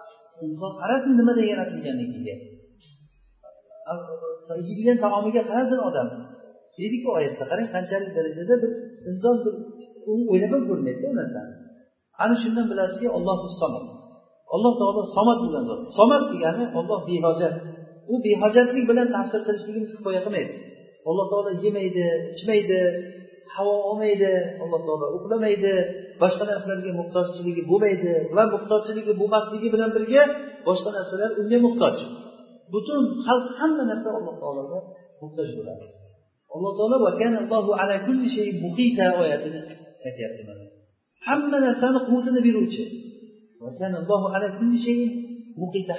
inson 0.45 0.73
qarasin 0.81 1.13
nimadan 1.21 1.47
yaratilganligiga 1.53 2.37
yeydigan 4.69 4.99
taomiga 5.05 5.43
qarasin 5.51 5.81
odam. 5.89 6.09
Deydiku 6.79 7.09
oyatda 7.19 7.45
qarang 7.51 7.69
qanchalik 7.75 8.11
darajada 8.17 8.55
bir 8.63 8.71
inson 9.11 9.37
bir 9.45 9.55
o'ylab 10.13 10.51
ham 10.55 10.63
ko'rmaydi 10.71 11.03
u 11.11 11.13
narsani. 11.21 11.53
Ana 12.23 12.35
shundan 12.43 12.67
bilasizki 12.71 13.09
ollohu 13.17 13.47
somad. 13.61 13.85
Alloh 14.55 14.73
taolo 14.81 15.03
somat 15.17 15.39
bo'lgan 15.43 15.65
zot. 15.69 15.81
Somat 15.99 16.23
degani 16.33 16.65
olloh 16.79 17.01
behojat. 17.09 17.55
U 18.13 18.15
behojatlik 18.27 18.85
bilan 18.91 19.09
tafsir 19.17 19.41
qilishligimiz 19.47 19.91
kifoya 19.97 20.21
qilmaydi. 20.25 20.53
Alloh 21.11 21.27
taolo 21.33 21.51
yemaydi 21.65 22.07
ichmaydi 22.35 22.79
havo 23.55 23.75
olmaydi 23.91 24.33
alloh 24.63 24.81
taolo 24.87 25.07
uxlamaydi 25.17 25.73
boshqa 26.23 26.45
narsalarga 26.51 26.91
muhtojchiligi 27.01 27.63
bo'lmaydi 27.71 28.13
va 28.37 28.43
muhtojchiligi 28.55 29.13
bo'lmasligi 29.21 29.69
bilan 29.75 29.91
birga 29.97 30.23
boshqa 30.69 30.91
narsalar 30.97 31.31
unga 31.41 31.59
muhtoj. 31.67 31.97
Butun 32.73 33.03
xalq 33.25 33.47
hamma 33.59 33.85
narsa 33.91 34.09
alloh 34.19 34.35
taologa 34.43 34.79
muhtoj 35.23 35.49
bo'ladi. 35.59 35.87
Alloh 36.55 36.73
taolo 36.79 36.97
oyatini 39.23 39.61
aytyapti 40.07 40.43
mana. 40.49 40.65
Hamma 41.27 41.59
narsani 41.67 41.99
quvvatini 42.07 42.41
beruvchi. 42.47 42.85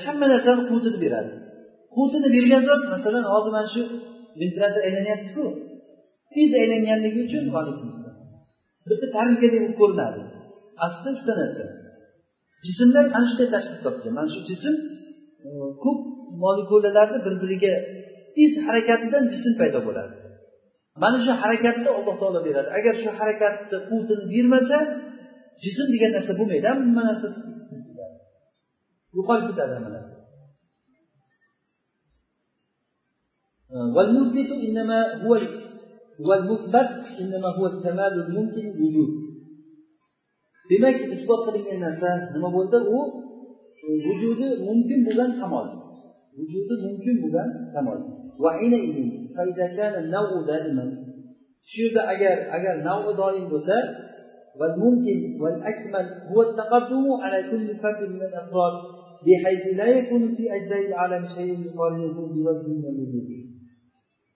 Hamma 0.04 0.26
narsani 0.34 0.62
quvvatini 0.69 1.00
beradi. 1.06 1.32
Quvvatini 1.95 2.30
bergan 2.36 2.62
zot 2.69 2.82
masalan 2.93 3.24
hozir 3.34 3.52
mana 3.58 3.69
shu 3.76 3.82
ventilator 4.39 4.82
aylanyaptiku 4.88 5.43
tez 6.34 6.52
aylanganligi 6.62 7.19
uchun 7.28 7.43
bitta 8.89 9.08
tarinkadek 9.15 9.60
bo'lib 9.63 9.76
ko'rinadi. 9.82 10.22
Aslida 10.86 11.10
uchta 11.17 11.34
narsa. 11.41 11.65
Jismlar 12.65 13.06
ana 13.17 13.26
shunday 13.30 13.48
tashkil 13.56 13.80
topgan. 13.86 14.12
Mana 14.17 14.30
shu 14.34 14.39
jism 14.50 14.74
e, 15.48 15.50
ko'p 15.84 16.00
molekulalarni 16.43 17.19
bir 17.26 17.34
biriga 17.43 17.74
tez 18.36 18.52
harakatidan 18.67 19.24
jism 19.34 19.54
paydo 19.62 19.80
bo'ladi. 19.88 20.13
Mana 21.04 21.17
shu 21.26 21.32
harakatni 21.41 21.89
alloh 21.98 22.15
taolo 22.22 22.39
beradi. 22.48 22.69
Agar 22.78 22.93
shu 23.04 23.10
harakatni 23.19 23.78
quvvatini 23.89 24.26
bermasa 24.34 24.78
jism 25.63 25.88
degan 25.93 26.12
narsa 26.15 26.32
bo'lmaydi. 26.39 26.67
Hamma 26.72 27.02
narsa 27.10 27.28
chiqib 27.36 27.54
ketadi 27.88 28.15
yo'qolib 29.17 29.45
ketadi 29.50 29.74
hamma 29.78 29.91
narsa. 29.98 30.17
والمثبت 33.95 34.50
إنما 34.67 35.00
هو 35.24 35.38
والمثبت 36.28 36.91
إنما 37.22 37.50
هو 37.58 37.65
الكمال 37.67 38.13
الممكن 38.26 38.65
للوجود 38.76 39.12
demak 40.69 40.98
isbot 41.15 41.39
qilingan 41.45 41.80
narsa 41.86 42.10
nima 42.34 42.50
bo'ldi? 42.56 42.78
U 42.98 43.00
vujudi 44.06 44.48
mumkin 44.67 45.00
bo'lgan 45.08 45.32
kamol. 45.41 45.67
Vujudi 46.38 46.76
mumkin 46.86 47.15
bo'lgan 47.24 47.50
kamol. 47.74 48.00
Shu 51.69 51.78
yerda 51.84 52.02
agar 52.13 52.38
agar 52.58 52.76
navi 52.88 53.12
doim 53.22 53.45
bo'lsa 53.54 53.78
والممكن 54.60 55.42
والأكمل 55.42 56.06
هو 56.32 56.42
التقدم 56.42 57.06
على 57.24 57.40
كل 57.52 57.68
فرد 57.82 58.10
من 58.10 58.22
الأفراد 58.22 58.74
بحيث 59.26 59.64
لا 59.80 59.88
يكون 59.88 60.32
في 60.32 60.44
أجزاء 60.56 60.88
العالم 60.88 61.28
شيء 61.28 61.60
يقارنه 61.68 62.14
بوجه 62.14 62.68
من 62.68 62.86
الوجوه 62.94 63.50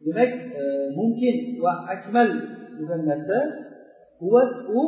demak 0.05 0.31
mumkin 0.99 1.35
va 1.63 1.73
akmal 1.95 2.29
degan 2.77 3.01
narsa 3.09 3.39
u 4.79 4.83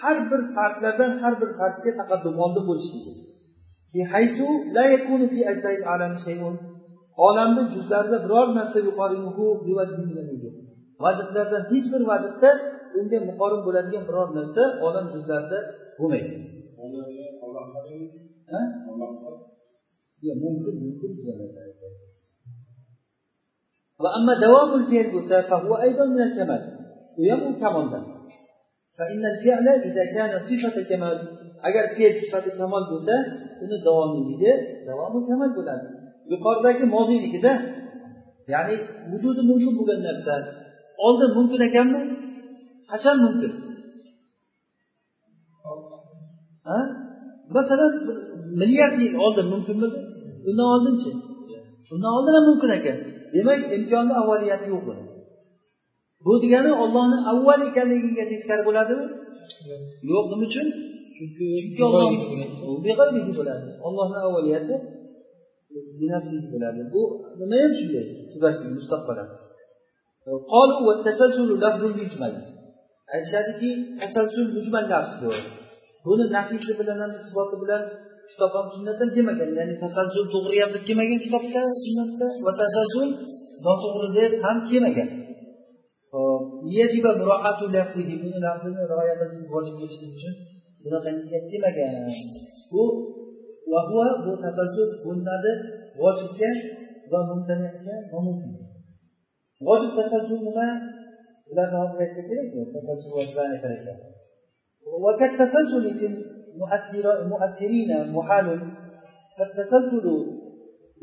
har 0.00 0.16
bir 0.30 0.40
farqlardan 0.56 1.12
har 1.22 1.34
bir 1.40 1.50
farqga 1.60 1.90
taqaddum 2.00 2.34
oldin 2.44 2.64
bo'lishligi 2.68 3.12
olamni 7.26 7.62
juzlarida 7.74 8.18
biror 8.24 8.48
narsa 8.58 8.78
yuqorihu 8.88 9.44
vajhlardan 11.04 11.62
hech 11.72 11.86
bir 11.92 12.02
vajhda 12.10 12.50
unga 12.98 13.18
muqobil 13.28 13.60
bo'ladigan 13.66 14.04
biror 14.08 14.28
narsa 14.38 14.62
odam 14.86 15.06
yuzlarida 15.14 15.58
bo'lmaydi. 15.98 16.32
Mumkin 20.44 20.74
mumkin 20.84 21.10
degan 21.18 21.36
narsa 21.42 21.60
دوام 24.44 24.70
الفعل 24.80 25.06
فهو 25.50 25.72
أيضا 25.86 26.04
من 26.14 26.20
الكمال 26.28 26.62
ويمو 27.18 27.50
كمالدا 27.62 28.00
فإن 28.98 29.22
الفعل 29.32 29.66
إذا 29.88 30.04
كان 30.14 30.32
صفة 30.48 30.76
كمال 30.90 31.18
agar 31.68 31.84
fe'l 31.94 32.14
sifati 32.22 32.50
دوام 32.58 32.84
bo'lsa 32.90 33.14
uni 33.62 33.76
كمال 33.86 34.52
davomi 34.86 35.20
kamal 35.28 35.50
bo'ladi. 35.58 35.86
Yuqoridagi 36.32 36.84
moziyligida 36.94 37.52
ya'ni 38.54 38.74
vujudi 39.10 39.42
mumkin 39.50 39.72
bo'lgan 39.78 40.00
narsa 40.08 40.34
oldin 41.06 41.30
mumkin 41.38 41.60
ekanmi? 41.68 42.00
Qachon 42.90 43.16
mumkin. 43.24 43.52
Ha? 46.68 46.78
Masalan 47.56 47.92
milliard 48.60 48.94
yil 49.02 49.14
oldin 49.24 49.46
mumkinmidi 49.52 49.98
undan 50.48 50.66
oldinchi 50.74 51.10
undan 51.94 52.10
oldin 52.18 52.34
ham 52.36 52.44
mumkin 52.50 52.70
ekan. 52.78 52.98
Demak 53.34 53.60
imkonni 53.76 54.14
avvaliyati 54.20 54.66
yo'q 54.72 54.82
buni 54.88 55.02
bu 56.24 56.32
degani 56.42 56.70
ollohni 56.82 57.18
avval 57.30 57.60
ekanligiga 57.70 58.24
teskari 58.32 58.62
bo'ladimi? 58.68 59.06
Yo'q 60.10 60.24
nima 60.30 60.44
uchun? 60.48 60.66
Chunki 61.16 61.46
chunki 61.58 61.82
bo'ladi. 63.38 63.68
Ollohni 63.86 64.18
avvaliyati 64.26 64.74
bo'ladi. 66.54 66.80
Bu 66.94 67.02
nima 67.40 67.56
ham 67.62 67.72
shunday? 67.80 68.04
Tugashlik 68.32 68.70
mustaqbalan 68.78 69.28
aytishadiki 73.14 73.70
tasalsul 74.00 74.46
mujmal 74.56 74.84
lafz 74.92 75.12
bu. 75.22 75.30
Buni 76.04 76.24
nafisi 76.36 76.72
bilan 76.80 76.98
ham 77.02 77.12
isboti 77.20 77.56
bilan 77.62 77.82
kitob 78.30 78.52
ham 78.56 78.66
sunnat 78.74 78.96
ham 79.00 79.10
kelmagan. 79.14 79.50
Ya'ni 79.58 79.74
tasalsul 79.84 80.24
to'g'ri 80.34 80.56
ham 80.62 80.70
deb 80.74 80.82
kelmagan 80.88 81.18
kitobda 81.24 81.62
sunnatda 81.84 82.26
va 82.44 82.52
tasalsul 82.62 83.08
noto'g'ri 83.66 84.08
deb 84.18 84.32
ham 84.44 84.56
kelmagan. 84.68 85.08
Buni 88.22 88.38
lafzini 88.46 88.82
rioya 88.90 89.14
qilish 89.20 89.46
vojib 89.54 89.74
kelishlik 89.80 90.10
uchun 90.16 90.34
bunaqa 90.82 91.10
kelmagan. 91.50 91.92
Bu 92.72 92.82
bu 94.24 94.32
tasalsul 94.44 94.88
bo'linadi 95.04 95.52
vojibga 96.02 96.50
va 97.12 97.20
mumtaniga 97.30 97.96
va 98.12 98.18
mumkin 98.26 98.52
vojib 99.66 99.92
tasalsul 99.98 100.40
nima? 100.48 100.68
ularni 101.52 101.76
hozir 101.82 101.98
aytsak 102.04 102.24
kerakmi 102.30 102.62
tasalsul 102.74 103.12
وكالتسلسل 105.04 105.84
في 105.98 106.06
المؤثرين 107.22 107.90
محال 108.12 108.46
فالتسلسل 109.38 110.06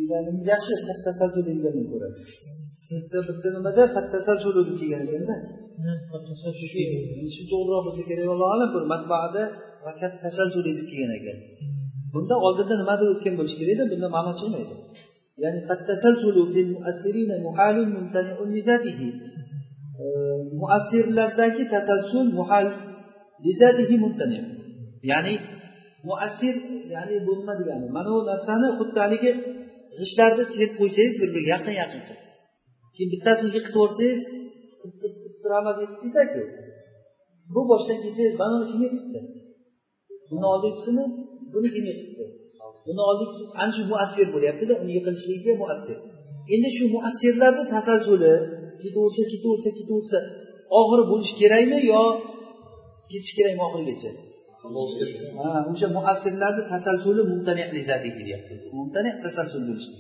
إذا 0.03 0.17
من 0.27 0.35
يخشى 0.51 0.73
التسلسل 0.79 1.45
الذي 1.57 1.83
كرس 1.91 2.19
bitta 2.89 3.49
nimada 3.53 3.83
fattasalsul 3.95 4.55
degan 4.81 5.01
ekanda 5.05 5.35
shu 7.33 7.43
to'g'riroq 7.51 7.81
bo'lsa 7.88 8.01
kerak 8.09 8.27
allohu 8.33 8.51
alam 8.55 8.69
bir 8.75 8.83
matbaada 8.93 9.43
vattasalsul 9.85 10.62
deb 10.67 10.77
kelgan 10.89 11.12
ekan 11.19 11.38
bunda 12.13 12.35
oldinda 12.45 12.75
nimadir 12.81 13.07
o'tgan 13.13 13.33
bo'lishi 13.39 13.57
kerakda 13.62 13.83
bunda 13.91 14.07
ma'no 14.15 14.31
chiqmaydi 14.39 14.75
ya'ni 15.43 15.59
fattasalsulu 15.69 16.41
fil 16.53 16.69
muassirina 16.75 17.35
muhalun 17.47 17.88
mumtani'un 17.97 18.49
li 18.55 18.62
zatihi 18.69 19.07
muassirlardagi 20.62 21.63
tasalsul 21.73 22.27
muhal 22.39 22.67
ya'ni 25.12 25.35
muassir 26.07 26.55
ya'ni 26.93 27.15
bu 27.25 27.31
nima 27.39 27.53
degani 27.59 27.88
mana 27.95 28.09
bu 28.15 28.19
narsani 28.31 28.67
xuddi 28.79 28.99
haligi 29.05 29.31
g'ishtlarni 29.99 30.43
terib 30.53 30.71
qo'ysangiz 30.79 31.15
bir 31.21 31.29
biriga 31.33 31.51
yaqin 31.55 31.75
yaqin 31.81 32.01
qilib. 32.07 32.21
Keyin 32.95 33.09
bittasini 33.13 33.49
yiqitib 33.55 33.75
yuborsangiz 33.75 34.21
turamiz 35.41 35.77
ketadiku 36.01 36.41
bu 37.53 37.62
boshdan 37.71 37.97
kelsangiz 38.03 38.35
mana 38.41 38.55
uni 38.59 38.67
kim 38.71 38.81
yiqitdi? 38.85 39.19
Buni 40.29 40.45
oldingisini 40.53 41.03
buni 41.53 41.69
kim 41.75 41.85
yiqitdi? 41.91 42.25
Buni 42.88 43.01
oldingisi 43.09 43.43
ana 43.62 43.71
shu 43.75 43.81
muassir 43.91 44.27
bo'lyaptida 44.35 44.73
uni 44.83 44.91
yiqilishligiga 44.97 45.53
muassir. 45.62 45.97
Endi 46.53 46.69
shu 46.77 46.85
muassirlarni 46.95 47.63
tasalsuli 47.73 48.33
ketaversa 48.84 49.24
ketaversa 49.34 49.70
ketaversa 49.80 50.18
oxiri 50.80 51.04
bo'lishi 51.12 51.34
kerakmi 51.42 51.78
yo 51.92 52.02
ketish 53.12 53.34
kerakmi 53.38 53.62
oxirigacha? 53.68 54.12
Ha 55.39 55.50
o'sha 55.72 55.88
muassirlarni 55.98 56.63
tasalsuli 56.74 57.22
mumtani 57.32 57.63
deyapti 57.76 58.54
mumtani 58.80 59.10
tasalsul 59.26 59.62
bo'lishi 59.70 59.92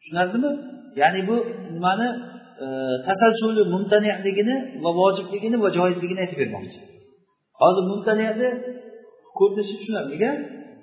tushunarlimi? 0.00 0.50
Ya'ni 1.00 1.20
bu 1.28 1.36
nimani 1.76 2.08
e, 2.64 2.66
tasalsuli 3.08 3.62
mumtaniligini 3.74 4.56
va 4.84 4.90
vojibligini 5.00 5.56
va 5.64 5.68
joizligini 5.76 6.20
aytib 6.24 6.38
bermoqchi. 6.42 6.78
Hozir 7.62 7.84
mumtaniyani 7.92 8.48
ko'rinishi 9.38 9.74
tushunarli 9.80 10.16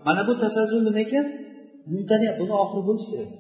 mana 0.07 0.21
bu 0.27 0.33
tasalsul 0.43 0.81
nima 0.87 0.99
ekan? 1.05 1.25
Mumtani 1.93 2.27
buni 2.39 2.53
oxiri 2.63 2.83
bo'lishi 2.87 3.09
kerak. 3.13 3.31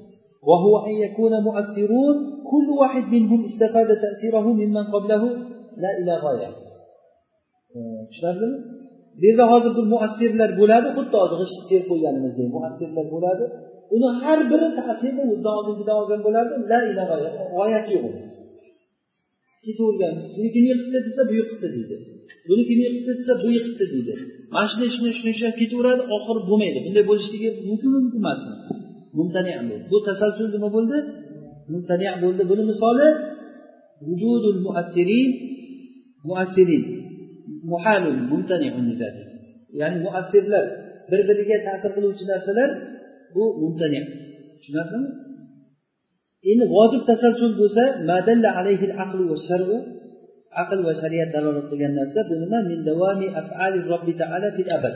وهو 0.49 0.73
أن 0.87 0.93
يكون 1.05 1.33
مؤثرون 1.47 2.15
كل 2.51 2.67
واحد 2.79 3.03
منهم 3.15 3.39
استفاد 3.49 3.89
تأثيره 4.05 4.45
ممن 4.61 4.83
قبله. 4.93 5.23
لا 5.83 5.91
إلى 5.99 6.13
غاية. 6.23 6.49
tushunarlimi 8.09 8.57
bu 9.19 9.25
yerda 9.27 9.45
hozir 9.51 9.71
bir 9.77 9.85
muassirlar 9.93 10.49
bo'ladi 10.59 10.87
xuddi 10.97 11.15
hozir 11.21 11.37
g'isht 11.41 11.59
terib 11.69 11.85
qo'yganimizdek 11.91 12.47
muassirlar 12.55 13.05
bo'ladi 13.15 13.45
uni 13.95 14.09
har 14.21 14.39
biri 14.51 14.67
ta'sirini 14.79 15.23
o'zidan 15.31 15.53
oldingidan 15.59 15.95
olgan 16.01 16.21
bo'ladi 16.27 16.51
la 16.71 16.79
ila 16.91 17.03
g'oyati 17.55 17.89
yo'q 17.95 18.05
uni 18.11 18.21
seni 20.33 20.49
kim 20.55 20.63
yiqitdi 20.71 20.97
desa 21.07 21.21
bu 21.29 21.33
yiqitdi 21.39 21.67
deydi 21.75 22.63
kim 22.69 22.79
yiqitdi 22.85 23.11
desa 23.19 23.33
bu 23.43 23.47
yiqitdi 23.57 23.85
deydi 23.93 24.13
mana 24.53 24.65
shunday 24.71 24.89
shunday 24.95 25.13
shunday 25.17 25.33
shunday 25.37 25.53
ketaveradi 25.61 26.03
oxiri 26.15 26.41
bo'lmaydi 26.49 26.79
bunday 26.85 27.03
bo'lishligi 27.09 27.49
mumkin 27.69 27.89
mumkin 27.95 28.19
emasmi 28.23 28.53
mumtani 29.17 29.51
bu 29.91 29.97
tasalsul 30.07 30.47
nima 30.55 30.69
bo'ldi? 30.75 30.97
Mumtani 31.73 32.05
bo'ldi. 32.23 32.41
Buni 32.51 32.63
misoli 32.71 33.07
vujudul 34.07 34.59
muassirin 34.65 35.29
muassirin. 36.29 36.83
Muhalun 37.71 38.17
mumtaniun 38.31 38.85
ya'ni 39.79 39.97
muassirlar 40.05 40.65
bir 41.09 41.21
biriga 41.29 41.57
ta'sir 41.67 41.91
qiluvchi 41.95 42.23
narsalar 42.31 42.69
bu 43.35 43.43
mumtani. 43.61 44.01
Tushunarlimi? 44.59 45.09
Endi 46.51 46.65
vojib 46.75 47.01
tasalsul 47.09 47.51
bo'lsa 47.61 47.83
madalla 48.09 48.49
alayhil 48.59 48.93
aqlu 49.03 49.23
va 49.31 49.37
sharu 49.47 49.77
aql 50.61 50.79
va 50.87 50.93
shariat 51.01 51.29
dalolat 51.35 51.65
qilgan 51.71 51.93
narsa 51.99 52.19
bu 52.29 52.35
nima? 52.43 52.59
Min 52.69 52.79
davami 52.89 53.27
afali 53.41 53.79
robbi 53.91 54.13
taala 54.21 54.47
fil 54.57 54.69
abad. 54.77 54.95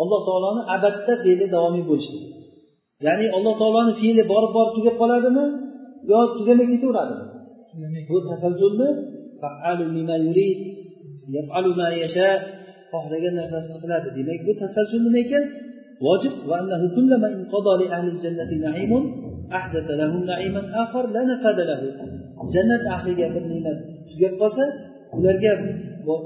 Alloh 0.00 0.20
taoloni 0.28 0.62
abadda 0.76 1.14
fe'li 1.24 1.46
davomiy 1.54 1.84
bo'lishligi 1.90 2.43
ya'ni 3.06 3.26
alloh 3.36 3.54
taoloni 3.60 3.92
fe'li 4.00 4.22
borib 4.32 4.50
borib 4.56 4.72
tugab 4.76 4.94
qoladimi 5.00 5.44
yo 6.10 6.18
tugamay 6.36 6.66
ketaveradimi 6.72 7.24
bu 8.10 8.16
tasalsulni 8.30 8.88
xohlagan 12.94 13.34
narsasini 13.40 13.78
qiladi. 13.82 14.08
Demak 14.16 14.40
bu 14.46 14.52
tasalsul 14.62 15.00
nima 15.06 15.18
ekan? 15.24 15.44
Vojib. 16.04 16.34
Jannat 22.54 22.84
ahliga 22.94 23.26
bir 23.34 23.42
ne'mat 23.50 23.78
tugab 24.08 24.34
qolsa 24.40 24.64
ularga 25.16 25.52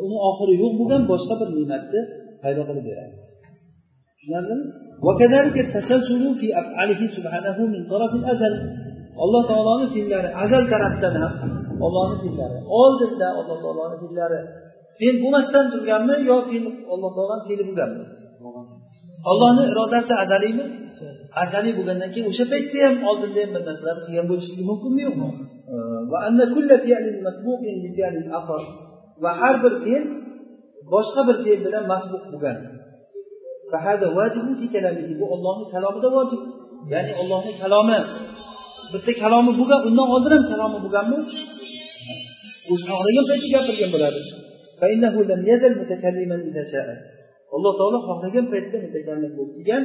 uni 0.05 0.17
oxiri 0.29 0.55
yo'q 0.63 0.73
bo'lgan 0.81 1.03
boshqa 1.11 1.35
bir 1.41 1.49
ne'matni 1.57 2.01
paydo 2.43 2.63
qilib 2.69 2.85
beradi 2.89 3.28
tushunarlimi 4.29 4.67
alloh 9.25 9.43
taoloni 9.51 9.87
fe'llari 9.95 10.29
azal 10.45 10.65
tarafdan 10.73 11.15
ham 11.23 11.33
ollohni 11.87 12.17
fe'llari 12.23 12.59
oldinda 12.83 13.27
alloh 13.41 13.59
taoloni 13.65 13.97
fe'llari 14.03 14.39
fe'l 14.99 15.17
bo'lmasdan 15.23 15.65
turganmi 15.73 16.17
yo 16.31 16.37
fe'l 16.49 16.65
alloh 16.95 17.11
taoloni 17.17 17.43
fe'li 17.49 17.63
bo'lganmi? 17.69 18.05
Ollohni 19.31 19.63
irodasi 19.73 20.13
azaliymi 20.25 20.67
azaliy 21.43 21.73
bo'lgandan 21.79 22.11
keyin 22.15 22.27
o'sha 22.33 22.45
paytda 22.53 22.79
ham 22.87 22.95
oldinda 23.11 23.41
ham 23.45 23.51
bir 23.55 23.63
narsalarni 23.69 24.03
qilgan 24.07 24.27
bo'lishligi 24.31 24.65
mumkinmi 24.71 25.03
yo'qmi? 25.09 25.29
Va 29.23 29.31
har 29.41 29.55
bir 29.65 29.75
fe'l 29.85 30.05
boshqa 30.93 31.21
bir 31.29 31.37
fe'l 31.45 31.61
bilan 31.67 31.85
masbuq 31.93 32.25
bo'lgan. 32.33 32.59
Bu 35.21 35.25
ollohni 35.35 35.67
kalomida 35.75 36.09
vojib 36.17 36.41
ya'ni 36.93 37.13
ollohni 37.21 37.53
kalomi 37.63 37.99
bitta 38.93 39.13
kalomi 39.23 39.53
bo'lgan 39.61 39.81
undan 39.89 40.09
oldin 40.15 40.33
ham 40.37 40.45
kalomi 40.53 40.79
bo'lganmi? 40.85 41.19
O'sha 42.73 42.93
xohlagan 43.01 43.25
paytda 43.31 43.49
gapirgan 43.55 43.91
bo'ladi 43.95 44.21
alloh 47.57 47.73
taolo 47.81 47.99
xohlagan 48.09 48.47
paytda 48.53 48.77
mutakallim 48.85 49.33
bo'lib 49.39 49.55
kelgan 49.57 49.83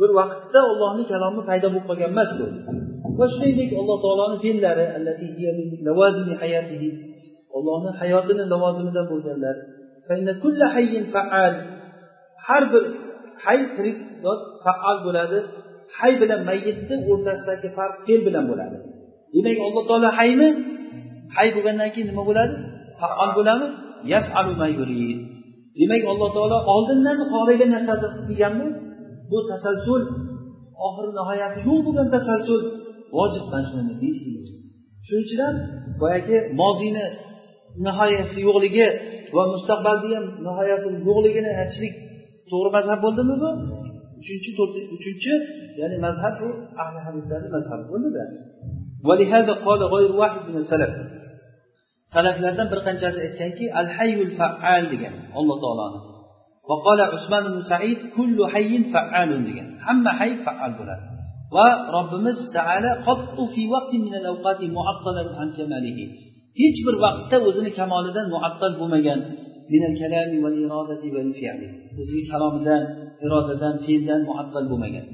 bir 0.00 0.10
vaqtda 0.18 0.60
ollohni 0.72 1.04
kalomi 1.12 1.40
paydo 1.48 1.66
bo'lib 1.72 1.86
qolgan 1.88 2.10
emas 2.14 2.30
bu. 2.38 2.46
Va 3.18 3.26
shuningdek 3.32 3.70
alloh 3.80 3.96
taoloni 4.04 4.36
fe'llari 4.44 4.86
ollohni 7.56 7.90
hayotini 8.00 8.44
lavozimidan 8.52 9.06
bo'lganlar. 9.12 9.56
Har 12.46 12.62
bir 12.72 12.84
hay 13.44 13.58
tirik 13.76 13.98
zot 14.24 14.40
faal 14.64 14.96
bo'ladi 15.06 15.38
hay 15.98 16.12
bilan 16.20 16.40
mayyitni 16.48 16.96
o'rtasidagi 17.10 17.68
farq 17.76 17.96
fe'l 18.06 18.20
bilan 18.26 18.44
bo'ladi 18.50 18.76
demak 19.34 19.58
alloh 19.66 19.82
taolo 19.90 20.08
haymi 20.18 20.48
hay 21.36 21.48
bo'lgandan 21.54 21.88
keyin 21.94 22.08
nima 22.10 22.22
bo'ladi 22.30 22.54
faol 23.00 23.30
bo'ladimi 23.38 23.68
demak 25.78 26.02
alloh 26.12 26.28
taolo 26.36 26.58
oldindan 26.74 27.18
xohlagan 27.32 27.70
narsasini 27.76 28.10
qilib 28.14 28.28
kelganmi? 28.30 28.68
Bu 29.30 29.38
tasalsul. 29.50 30.02
Oxiri 30.86 31.10
nihoyasi 31.18 31.58
yo'q 31.68 31.80
bo'lgan 31.86 32.08
tasalsul. 32.14 32.60
Vojib 33.16 33.44
mana 33.52 33.64
shuni 33.68 33.94
deyishligimiz 34.02 34.58
shuning 35.06 35.24
uchun 35.26 35.40
ham 35.46 35.56
boyagi 36.00 36.36
moziyni 36.60 37.06
nihoyasi 37.86 38.38
yo'qligi 38.48 38.86
va 39.36 39.42
mustaqbalni 39.54 40.08
ham 40.16 40.26
nihoyasi 40.46 40.88
yo'qligini 41.08 41.50
aytishlik 41.60 41.94
to'g'ri 42.50 42.70
mazhab 42.76 42.98
bo'ldimi 43.04 43.34
bu? 43.42 43.50
Uchinchi 44.20 44.50
uchinchi 44.96 45.32
ya'ni 45.80 45.96
mazhab 46.06 46.34
bu 46.40 46.48
ahli 46.82 46.98
hadislarni 47.06 47.48
mazhabi 47.56 47.84
bo'ldida. 47.92 48.24
ولهذا 49.08 49.52
قال 49.66 49.80
غير 49.94 50.10
واحد 50.20 50.42
من 50.48 50.56
السلف 50.62 50.92
salaflardan 52.14 52.66
bir 52.72 52.80
qanchasi 52.86 53.18
aytganki 53.26 53.66
al 53.80 53.88
hayyul 53.96 54.32
faal 54.38 54.84
degan 54.92 55.14
alloh 55.38 55.56
taoloni. 55.64 55.98
Va 56.68 56.76
qola 56.86 57.04
usmon 57.16 57.44
ibn 57.50 57.60
said 57.72 58.00
kullu 58.16 58.44
hayyin 58.54 58.84
faalun 58.94 59.42
degan. 59.48 59.68
Hamma 59.86 60.12
hay 60.20 60.32
faal 60.46 60.72
bo'ladi. 60.80 61.04
Va 61.56 61.68
robbimiz 61.96 62.38
taala 62.56 62.90
qattu 63.08 63.42
fi 63.54 63.62
vaqtin 63.74 64.00
min 64.06 64.14
al 64.20 64.26
awqati 64.32 64.66
muattalan 64.78 65.28
an 65.42 65.48
kamalihi. 65.58 66.06
Hech 66.60 66.78
bir 66.86 66.94
vaqtda 67.04 67.36
o'zini 67.48 67.70
kamolidan 67.78 68.26
muattal 68.34 68.72
bo'lmagan. 68.80 69.20
Min 69.72 69.82
kalami 70.00 70.38
irodati 70.64 71.06
fi'li 71.38 71.68
o'ziga 72.00 72.24
kalomidan 72.32 72.82
irodadan 73.24 73.74
fe'ldan 73.84 74.20
muattal 74.28 74.64
bo'lmagan. 74.70 75.06